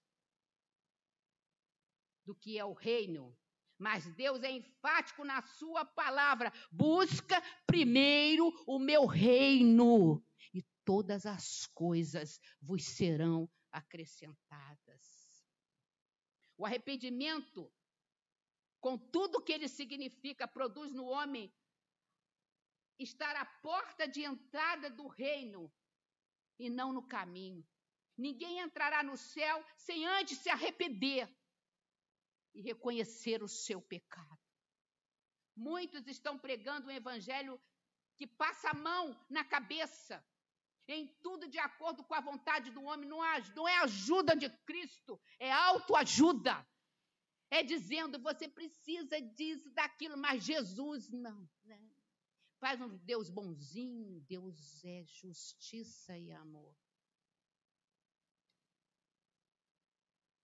do 2.27 2.35
que 2.35 2.59
é 2.59 2.65
o 2.65 2.73
reino. 2.73 3.39
Mas 3.79 4.05
Deus 4.17 4.43
é 4.43 4.51
enfático 4.51 5.25
na 5.25 5.41
sua 5.41 5.85
palavra: 5.85 6.53
busca 6.73 7.41
primeiro 7.65 8.53
o 8.67 8.81
meu 8.81 9.07
reino, 9.07 10.21
e 10.53 10.61
todas 10.85 11.25
as 11.25 11.67
coisas 11.69 12.41
vos 12.61 12.85
serão 12.85 13.49
acrescentadas. 13.71 15.05
O 16.59 16.67
arrependimento, 16.67 17.73
com 18.85 18.99
tudo 18.99 19.43
que 19.43 19.51
ele 19.51 19.67
significa, 19.67 20.47
produz 20.47 20.93
no 20.93 21.07
homem 21.07 21.51
estar 22.99 23.35
à 23.35 23.47
porta 23.47 24.07
de 24.07 24.23
entrada 24.23 24.91
do 24.91 25.07
reino 25.07 25.73
e 26.59 26.69
não 26.69 26.93
no 26.93 27.09
caminho. 27.09 27.67
Ninguém 28.15 28.59
entrará 28.59 29.03
no 29.03 29.17
céu 29.17 29.65
sem 29.79 30.07
antes 30.07 30.37
se 30.37 30.51
arrepender 30.51 31.35
e 32.55 32.61
reconhecer 32.61 33.43
o 33.43 33.49
seu 33.49 33.81
pecado. 33.81 34.39
Muitos 35.57 36.07
estão 36.07 36.39
pregando 36.39 36.89
um 36.89 36.91
evangelho 36.91 37.59
que 38.19 38.27
passa 38.27 38.69
a 38.69 38.75
mão 38.75 39.19
na 39.31 39.47
cabeça, 39.47 40.23
em 40.87 41.07
tudo 41.23 41.49
de 41.49 41.59
acordo 41.59 42.05
com 42.05 42.13
a 42.13 42.21
vontade 42.21 42.71
do 42.71 42.83
homem, 42.83 43.09
não 43.09 43.25
é, 43.67 43.79
ajuda 43.79 44.37
de 44.37 44.51
Cristo, 44.67 45.19
é 45.39 45.51
autoajuda. 45.51 46.55
É 47.55 47.63
dizendo 47.63 48.19
você 48.19 48.49
precisa 48.49 49.21
disso, 49.21 49.71
daquilo, 49.71 50.17
mas 50.17 50.43
Jesus 50.43 51.09
não. 51.09 51.49
Né? 51.65 51.81
Faz 52.59 52.81
um 52.81 52.97
Deus 52.99 53.31
bonzinho, 53.31 54.21
Deus 54.23 54.85
é 54.85 55.05
justiça 55.05 56.19
e 56.19 56.33
amor. 56.33 56.75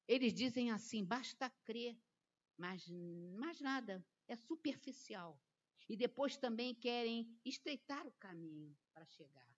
Eles 0.07 0.33
dizem 0.33 0.71
assim: 0.71 1.05
basta 1.05 1.51
crer, 1.65 1.99
mas 2.57 2.89
mais 3.37 3.61
nada, 3.61 4.07
é 4.29 4.37
superficial. 4.37 5.37
E 5.89 5.97
depois 5.97 6.37
também 6.37 6.77
querem 6.77 7.37
estreitar 7.45 8.07
o 8.07 8.13
caminho 8.13 8.77
para 8.95 9.05
chegar. 9.07 9.51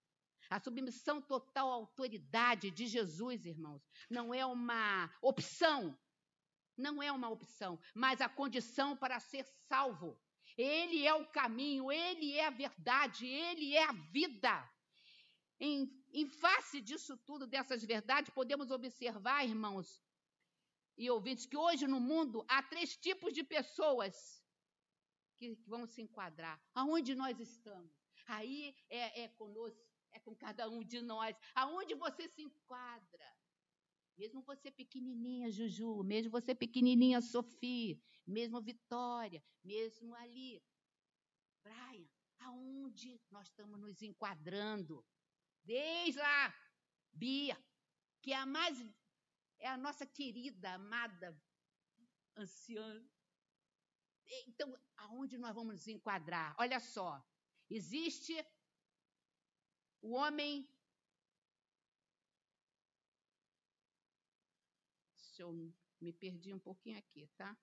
A 0.49 0.59
submissão 0.59 1.21
total 1.21 1.71
à 1.71 1.75
autoridade 1.75 2.71
de 2.71 2.87
Jesus, 2.87 3.45
irmãos, 3.45 3.83
não 4.09 4.33
é 4.33 4.45
uma 4.47 5.11
opção, 5.21 5.99
não 6.77 7.03
é 7.03 7.11
uma 7.13 7.29
opção, 7.29 7.79
mas 7.95 8.21
a 8.21 8.29
condição 8.29 8.97
para 8.97 9.21
ser 9.21 9.45
salvo. 9.69 10.19
Ele 10.57 11.07
é 11.07 11.15
o 11.15 11.27
caminho, 11.27 11.91
ele 11.91 12.33
é 12.33 12.47
a 12.47 12.51
verdade, 12.51 13.27
ele 13.27 13.75
é 13.75 13.85
a 13.85 13.93
vida. 13.93 14.71
Em, 15.59 15.89
em 16.13 16.27
face 16.27 16.81
disso 16.81 17.17
tudo, 17.19 17.47
dessas 17.47 17.85
verdades, 17.85 18.31
podemos 18.35 18.71
observar, 18.71 19.45
irmãos, 19.45 20.03
e 20.97 21.11
ouvintes 21.11 21.47
que 21.47 21.57
hoje 21.57 21.87
no 21.87 22.01
mundo 22.01 22.45
há 22.49 22.63
três 22.63 22.97
tipos 22.97 23.33
de 23.33 23.43
pessoas 23.43 24.45
que, 25.39 25.57
que 25.57 25.69
vão 25.69 25.87
se 25.87 26.03
enquadrar. 26.03 26.61
Aonde 26.75 27.15
nós 27.15 27.39
estamos? 27.41 27.93
Aí 28.27 28.77
é, 28.91 29.23
é 29.23 29.29
conosco, 29.29 29.81
é 30.13 30.19
com 30.21 30.35
cada 30.35 30.69
um 30.69 30.83
de 30.83 31.01
nós. 31.01 31.37
Aonde 31.55 31.95
você 31.95 32.29
se 32.29 32.43
enquadra? 32.43 33.37
Mesmo 34.17 34.43
você 34.43 34.71
pequenininha, 34.71 35.51
Juju, 35.51 36.03
mesmo 36.05 36.31
você 36.31 36.55
pequenininha, 36.55 37.21
Sofia, 37.21 37.99
mesmo 38.27 38.61
Vitória, 38.61 39.43
mesmo 39.65 40.15
ali. 40.15 40.63
Brian, 41.63 42.09
aonde 42.41 43.21
nós 43.31 43.49
estamos 43.49 43.81
nos 43.81 44.03
enquadrando? 44.03 45.05
Desde 45.65 46.19
lá, 46.19 46.55
Bia, 47.13 47.57
que 48.21 48.33
é 48.33 48.37
a 48.37 48.47
mais 48.47 48.79
é 49.59 49.69
a 49.69 49.77
nossa 49.77 50.05
querida, 50.05 50.73
amada 50.73 51.41
anciã. 52.37 53.09
Então, 54.49 54.77
aonde 54.97 55.39
nós 55.39 55.55
vamos 55.55 55.75
nos 55.75 55.89
enquadrar? 55.89 56.55
Olha 56.59 56.81
só, 56.81 57.25
existe 57.71 58.35
o 60.01 60.13
homem. 60.13 60.69
Eu 65.43 65.53
me 66.01 66.13
perdi 66.13 66.53
um 66.55 66.59
pouquinho 66.59 66.99
aqui, 66.99 67.29
tá? 67.37 67.57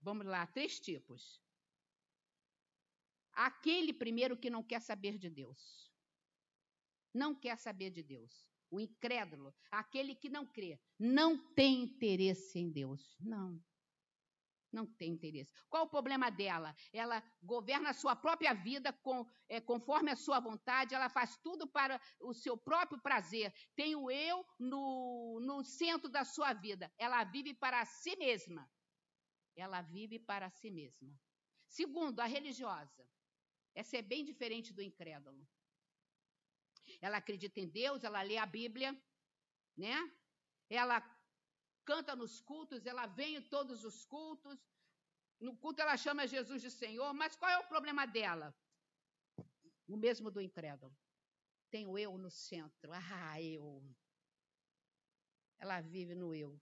Vamos 0.00 0.26
lá, 0.26 0.46
três 0.46 0.78
tipos. 0.78 1.42
Aquele 3.32 3.92
primeiro 3.92 4.36
que 4.36 4.48
não 4.48 4.62
quer 4.62 4.80
saber 4.80 5.18
de 5.18 5.28
Deus 5.28 5.86
não 7.16 7.34
quer 7.34 7.56
saber 7.58 7.90
de 7.90 8.02
Deus. 8.02 8.46
O 8.70 8.78
incrédulo, 8.78 9.54
aquele 9.70 10.14
que 10.14 10.28
não 10.28 10.46
crê, 10.46 10.78
não 10.98 11.38
tem 11.54 11.82
interesse 11.82 12.58
em 12.58 12.70
Deus. 12.70 13.16
Não. 13.18 13.60
Não 14.76 14.86
tem 14.86 15.12
interesse. 15.12 15.52
Qual 15.70 15.84
o 15.84 15.92
problema 15.96 16.28
dela? 16.30 16.70
Ela 16.92 17.22
governa 17.42 17.90
a 17.90 17.98
sua 18.02 18.14
própria 18.14 18.52
vida 18.52 18.92
com, 18.92 19.26
é, 19.48 19.60
conforme 19.60 20.10
a 20.10 20.16
sua 20.24 20.38
vontade, 20.48 20.94
ela 20.94 21.08
faz 21.08 21.36
tudo 21.46 21.66
para 21.66 22.00
o 22.20 22.32
seu 22.34 22.56
próprio 22.56 23.00
prazer. 23.00 23.52
Tem 23.74 23.96
o 23.96 24.10
eu 24.10 24.44
no, 24.58 25.40
no 25.48 25.64
centro 25.64 26.08
da 26.16 26.24
sua 26.24 26.52
vida. 26.52 26.92
Ela 26.98 27.24
vive 27.24 27.54
para 27.54 27.84
si 27.86 28.14
mesma. 28.16 28.70
Ela 29.64 29.80
vive 29.80 30.18
para 30.18 30.50
si 30.50 30.70
mesma. 30.70 31.12
Segundo, 31.66 32.20
a 32.20 32.26
religiosa. 32.26 33.02
Essa 33.74 33.96
é 33.96 34.02
bem 34.02 34.24
diferente 34.24 34.74
do 34.74 34.82
incrédulo 34.82 35.46
ela 37.00 37.18
acredita 37.18 37.60
em 37.60 37.68
Deus, 37.68 38.04
ela 38.04 38.22
lê 38.22 38.36
a 38.36 38.46
Bíblia, 38.46 38.96
né? 39.76 39.96
Ela 40.68 41.00
canta 41.90 42.14
nos 42.22 42.40
cultos, 42.40 42.84
ela 42.84 43.06
vem 43.06 43.36
em 43.36 43.42
todos 43.54 43.84
os 43.84 44.04
cultos. 44.04 44.58
No 45.40 45.56
culto 45.56 45.80
ela 45.80 45.96
chama 45.96 46.26
Jesus 46.26 46.60
de 46.60 46.70
Senhor, 46.70 47.12
mas 47.14 47.36
qual 47.36 47.50
é 47.50 47.58
o 47.58 47.68
problema 47.68 48.04
dela? 48.06 48.54
O 49.88 49.96
mesmo 49.96 50.30
do 50.30 50.40
incrédulo. 50.40 50.94
Tem 51.70 51.86
o 51.86 51.96
eu 51.96 52.18
no 52.18 52.30
centro. 52.30 52.92
Ah, 52.92 53.40
eu. 53.40 53.64
Ela 55.58 55.80
vive 55.80 56.14
no 56.14 56.34
eu. 56.34 56.60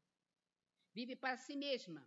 Vive 0.92 1.16
para 1.16 1.36
si 1.36 1.56
mesma. 1.56 2.02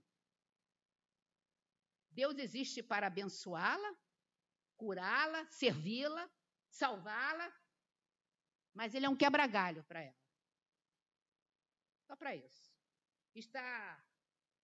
Deus 2.12 2.38
existe 2.38 2.82
para 2.82 3.08
abençoá-la, 3.08 3.96
curá-la, 4.76 5.46
servi-la, 5.52 6.30
salvá-la, 6.70 7.48
mas 8.74 8.94
ele 8.94 9.06
é 9.06 9.10
um 9.10 9.16
quebra-galho 9.16 9.84
para 9.84 10.02
ela. 10.02 10.24
Só 12.08 12.16
para 12.16 12.36
isso. 12.36 12.77
Está 13.38 14.04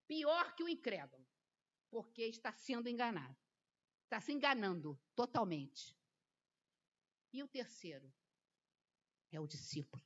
pior 0.08 0.56
que 0.56 0.64
o 0.64 0.68
incrédulo, 0.68 1.24
porque 1.92 2.24
está 2.24 2.52
sendo 2.52 2.90
enganado. 2.90 3.38
Está 4.06 4.20
se 4.20 4.32
enganando 4.32 5.00
totalmente. 5.14 5.96
E 7.32 7.44
o 7.44 7.48
terceiro 7.48 8.12
é 9.32 9.40
o 9.40 9.46
discípulo. 9.46 10.04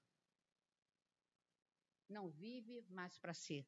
Não 2.10 2.30
vive 2.30 2.82
mais 2.90 3.18
para 3.18 3.34
si, 3.34 3.66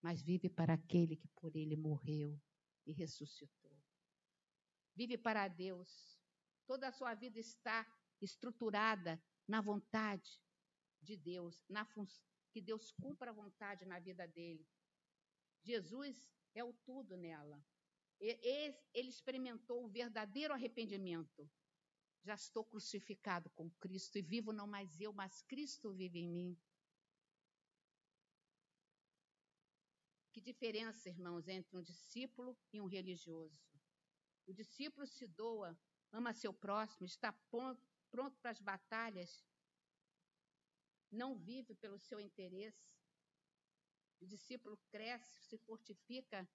mas 0.00 0.22
vive 0.22 0.48
para 0.48 0.74
aquele 0.74 1.16
que 1.16 1.26
por 1.28 1.56
ele 1.56 1.74
morreu 1.74 2.40
e 2.86 2.92
ressuscitou. 2.92 3.76
Vive 4.94 5.18
para 5.18 5.48
Deus. 5.48 6.16
Toda 6.64 6.86
a 6.86 6.92
sua 6.92 7.14
vida 7.14 7.40
está 7.40 7.84
estruturada 8.20 9.20
na 9.48 9.60
vontade 9.60 10.40
de 11.02 11.16
Deus, 11.16 11.64
na 11.68 11.84
que 12.50 12.60
Deus 12.60 12.92
cumpra 12.92 13.30
a 13.30 13.34
vontade 13.34 13.84
na 13.84 13.98
vida 13.98 14.26
dele. 14.26 14.66
Jesus 15.62 16.30
é 16.54 16.64
o 16.64 16.72
tudo 16.72 17.16
nela. 17.16 17.64
Ele 18.18 19.08
experimentou 19.08 19.84
o 19.84 19.88
verdadeiro 19.88 20.52
arrependimento. 20.52 21.48
Já 22.22 22.34
estou 22.34 22.64
crucificado 22.64 23.48
com 23.50 23.70
Cristo 23.70 24.18
e 24.18 24.22
vivo 24.22 24.52
não 24.52 24.66
mais 24.66 25.00
eu, 25.00 25.12
mas 25.12 25.42
Cristo 25.42 25.94
vive 25.94 26.18
em 26.18 26.28
mim. 26.28 26.58
Que 30.32 30.40
diferença, 30.40 31.08
irmãos, 31.08 31.48
entre 31.48 31.76
um 31.76 31.82
discípulo 31.82 32.56
e 32.72 32.80
um 32.80 32.86
religioso? 32.86 33.58
O 34.46 34.52
discípulo 34.52 35.06
se 35.06 35.26
doa, 35.26 35.78
ama 36.12 36.32
seu 36.32 36.52
próximo, 36.52 37.06
está 37.06 37.32
pronto 38.10 38.38
para 38.40 38.50
as 38.50 38.60
batalhas, 38.60 39.44
não 41.10 41.36
vive 41.36 41.74
pelo 41.74 41.98
seu 41.98 42.20
interesse. 42.20 42.94
O 44.20 44.26
discípulo 44.26 44.76
cresce, 44.90 45.42
se 45.44 45.58
fortifica 45.58 46.48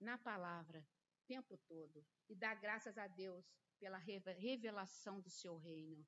na 0.00 0.18
palavra 0.18 0.86
o 1.16 1.26
tempo 1.26 1.56
todo 1.66 2.04
e 2.28 2.34
dá 2.34 2.54
graças 2.54 2.98
a 2.98 3.06
Deus 3.06 3.46
pela 3.78 3.98
revelação 3.98 5.20
do 5.20 5.30
seu 5.30 5.56
reino. 5.56 6.06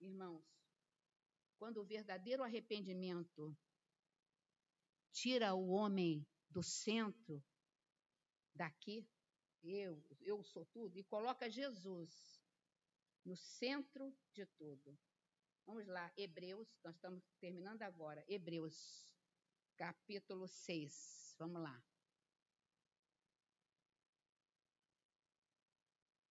Irmãos, 0.00 0.44
quando 1.58 1.80
o 1.80 1.84
verdadeiro 1.84 2.42
arrependimento 2.42 3.56
tira 5.12 5.54
o 5.54 5.68
homem 5.68 6.26
do 6.50 6.62
centro 6.62 7.42
daqui, 8.54 9.08
eu, 9.62 10.04
eu 10.20 10.42
sou 10.42 10.66
tudo, 10.66 10.98
e 10.98 11.04
coloca 11.04 11.48
Jesus 11.48 12.41
no 13.24 13.36
centro 13.36 14.14
de 14.32 14.46
tudo. 14.46 14.98
Vamos 15.66 15.86
lá, 15.86 16.12
Hebreus, 16.16 16.68
nós 16.84 16.94
estamos 16.96 17.24
terminando 17.40 17.82
agora. 17.82 18.24
Hebreus, 18.28 19.14
capítulo 19.76 20.48
6. 20.48 21.36
Vamos 21.38 21.62
lá. 21.62 21.82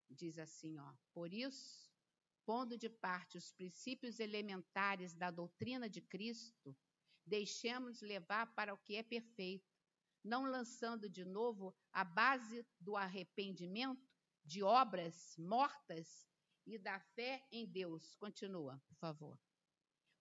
Diz 0.09 0.37
assim, 0.37 0.77
ó: 0.77 0.93
Por 1.13 1.33
isso, 1.33 1.89
pondo 2.45 2.77
de 2.77 2.89
parte 2.89 3.37
os 3.37 3.51
princípios 3.53 4.19
elementares 4.19 5.15
da 5.15 5.31
doutrina 5.31 5.89
de 5.89 6.01
Cristo, 6.01 6.77
deixemos 7.25 8.01
levar 8.01 8.53
para 8.53 8.73
o 8.73 8.77
que 8.77 8.95
é 8.97 9.03
perfeito 9.03 9.71
não 10.23 10.45
lançando 10.45 11.09
de 11.09 11.25
novo 11.25 11.75
a 11.91 12.03
base 12.03 12.65
do 12.79 12.95
arrependimento, 12.95 14.09
de 14.43 14.63
obras 14.63 15.35
mortas 15.37 16.30
e 16.65 16.77
da 16.77 16.99
fé 16.99 17.45
em 17.51 17.65
Deus. 17.65 18.15
Continua, 18.15 18.81
por 18.87 18.95
favor. 18.95 19.39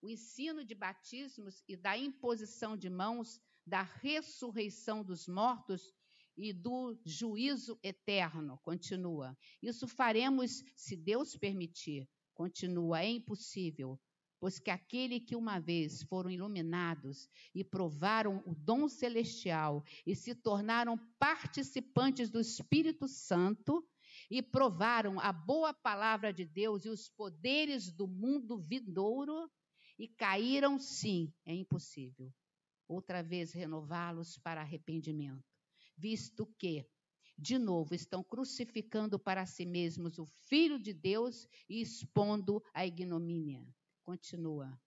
O 0.01 0.09
ensino 0.09 0.65
de 0.65 0.73
batismos 0.73 1.63
e 1.67 1.75
da 1.75 1.97
imposição 1.97 2.75
de 2.75 2.89
mãos, 2.89 3.39
da 3.65 3.83
ressurreição 3.83 5.03
dos 5.03 5.27
mortos 5.27 5.93
e 6.35 6.51
do 6.51 6.99
juízo 7.05 7.79
eterno. 7.83 8.57
Continua. 8.63 9.37
Isso 9.61 9.87
faremos 9.87 10.63
se 10.75 10.95
Deus 10.95 11.37
permitir. 11.37 12.09
Continua. 12.33 13.01
É 13.01 13.09
impossível 13.09 13.99
pois 14.41 14.57
que 14.57 14.71
aquele 14.71 15.19
que 15.19 15.35
uma 15.35 15.59
vez 15.59 16.01
foram 16.01 16.31
iluminados 16.31 17.29
e 17.53 17.63
provaram 17.63 18.41
o 18.43 18.55
dom 18.55 18.87
celestial 18.87 19.85
e 20.03 20.15
se 20.15 20.33
tornaram 20.33 20.97
participantes 21.19 22.31
do 22.31 22.39
Espírito 22.39 23.07
Santo 23.07 23.87
e 24.31 24.41
provaram 24.41 25.19
a 25.19 25.33
boa 25.33 25.73
palavra 25.73 26.31
de 26.31 26.45
Deus 26.45 26.85
e 26.85 26.89
os 26.89 27.09
poderes 27.09 27.91
do 27.91 28.07
mundo 28.07 28.57
vindouro 28.57 29.51
e 29.99 30.07
caíram, 30.07 30.79
sim, 30.79 31.33
é 31.45 31.53
impossível. 31.53 32.33
Outra 32.87 33.21
vez 33.21 33.51
renová-los 33.51 34.37
para 34.37 34.61
arrependimento, 34.61 35.43
visto 35.97 36.45
que 36.57 36.87
de 37.37 37.57
novo, 37.57 37.95
estão 37.95 38.23
crucificando 38.23 39.17
para 39.17 39.47
si 39.47 39.65
mesmos 39.65 40.19
o 40.19 40.27
Filho 40.47 40.77
de 40.77 40.93
Deus 40.93 41.47
e 41.67 41.81
expondo 41.81 42.61
a 42.71 42.85
ignomínia. 42.85 43.65
Continua. 44.03 44.79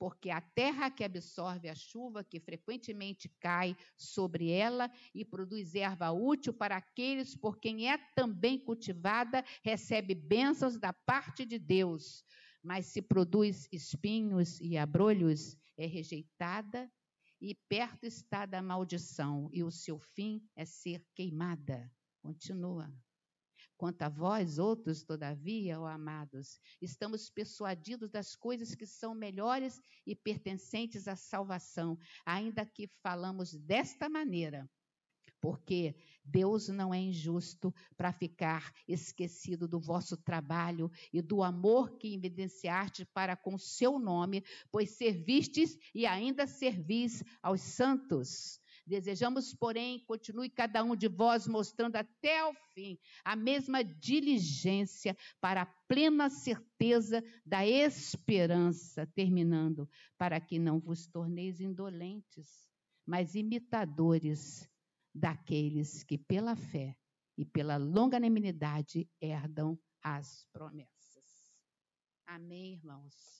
Porque 0.00 0.30
a 0.30 0.40
terra 0.40 0.90
que 0.90 1.04
absorve 1.04 1.68
a 1.68 1.74
chuva 1.74 2.24
que 2.24 2.40
frequentemente 2.40 3.28
cai 3.38 3.76
sobre 3.98 4.50
ela 4.50 4.90
e 5.14 5.26
produz 5.26 5.74
erva 5.74 6.10
útil 6.10 6.54
para 6.54 6.78
aqueles 6.78 7.36
por 7.36 7.58
quem 7.58 7.86
é 7.86 7.98
também 8.16 8.58
cultivada, 8.58 9.44
recebe 9.62 10.14
bênçãos 10.14 10.78
da 10.78 10.90
parte 10.90 11.44
de 11.44 11.58
Deus. 11.58 12.24
Mas 12.62 12.86
se 12.86 13.02
produz 13.02 13.68
espinhos 13.70 14.58
e 14.58 14.78
abrolhos, 14.78 15.54
é 15.76 15.84
rejeitada 15.84 16.90
e 17.38 17.54
perto 17.68 18.04
está 18.04 18.46
da 18.46 18.62
maldição, 18.62 19.50
e 19.52 19.62
o 19.62 19.70
seu 19.70 19.98
fim 19.98 20.42
é 20.56 20.64
ser 20.64 21.04
queimada. 21.14 21.92
Continua. 22.22 22.90
Quanto 23.80 24.02
a 24.02 24.10
vós, 24.10 24.58
outros, 24.58 25.02
todavia, 25.02 25.80
ó 25.80 25.86
amados, 25.86 26.60
estamos 26.82 27.30
persuadidos 27.30 28.10
das 28.10 28.36
coisas 28.36 28.74
que 28.74 28.84
são 28.84 29.14
melhores 29.14 29.80
e 30.06 30.14
pertencentes 30.14 31.08
à 31.08 31.16
salvação, 31.16 31.98
ainda 32.26 32.66
que 32.66 32.86
falamos 33.02 33.54
desta 33.54 34.06
maneira 34.06 34.68
porque 35.40 35.96
Deus 36.22 36.68
não 36.68 36.92
é 36.92 36.98
injusto 36.98 37.74
para 37.96 38.12
ficar 38.12 38.70
esquecido 38.86 39.66
do 39.66 39.80
vosso 39.80 40.14
trabalho 40.14 40.90
e 41.10 41.22
do 41.22 41.42
amor 41.42 41.96
que 41.96 42.14
evidenciaste 42.14 43.06
para 43.06 43.34
com 43.34 43.56
seu 43.56 43.98
nome, 43.98 44.44
pois 44.70 44.90
servistes 44.90 45.78
e 45.94 46.04
ainda 46.04 46.46
servis 46.46 47.24
aos 47.42 47.62
santos. 47.62 48.59
Desejamos, 48.90 49.54
porém, 49.54 50.04
continue 50.04 50.50
cada 50.50 50.82
um 50.82 50.96
de 50.96 51.06
vós 51.06 51.46
mostrando 51.46 51.94
até 51.94 52.44
o 52.44 52.52
fim 52.74 52.98
a 53.24 53.36
mesma 53.36 53.84
diligência 53.84 55.16
para 55.40 55.62
a 55.62 55.66
plena 55.86 56.28
certeza 56.28 57.22
da 57.46 57.64
esperança, 57.64 59.06
terminando, 59.14 59.88
para 60.18 60.40
que 60.40 60.58
não 60.58 60.80
vos 60.80 61.06
torneis 61.06 61.60
indolentes, 61.60 62.68
mas 63.06 63.36
imitadores 63.36 64.68
daqueles 65.14 66.02
que 66.02 66.18
pela 66.18 66.56
fé 66.56 66.96
e 67.38 67.44
pela 67.44 67.76
longanimidade 67.76 69.08
herdam 69.20 69.78
as 70.02 70.44
promessas. 70.52 71.48
Amém, 72.26 72.72
irmãos? 72.72 73.39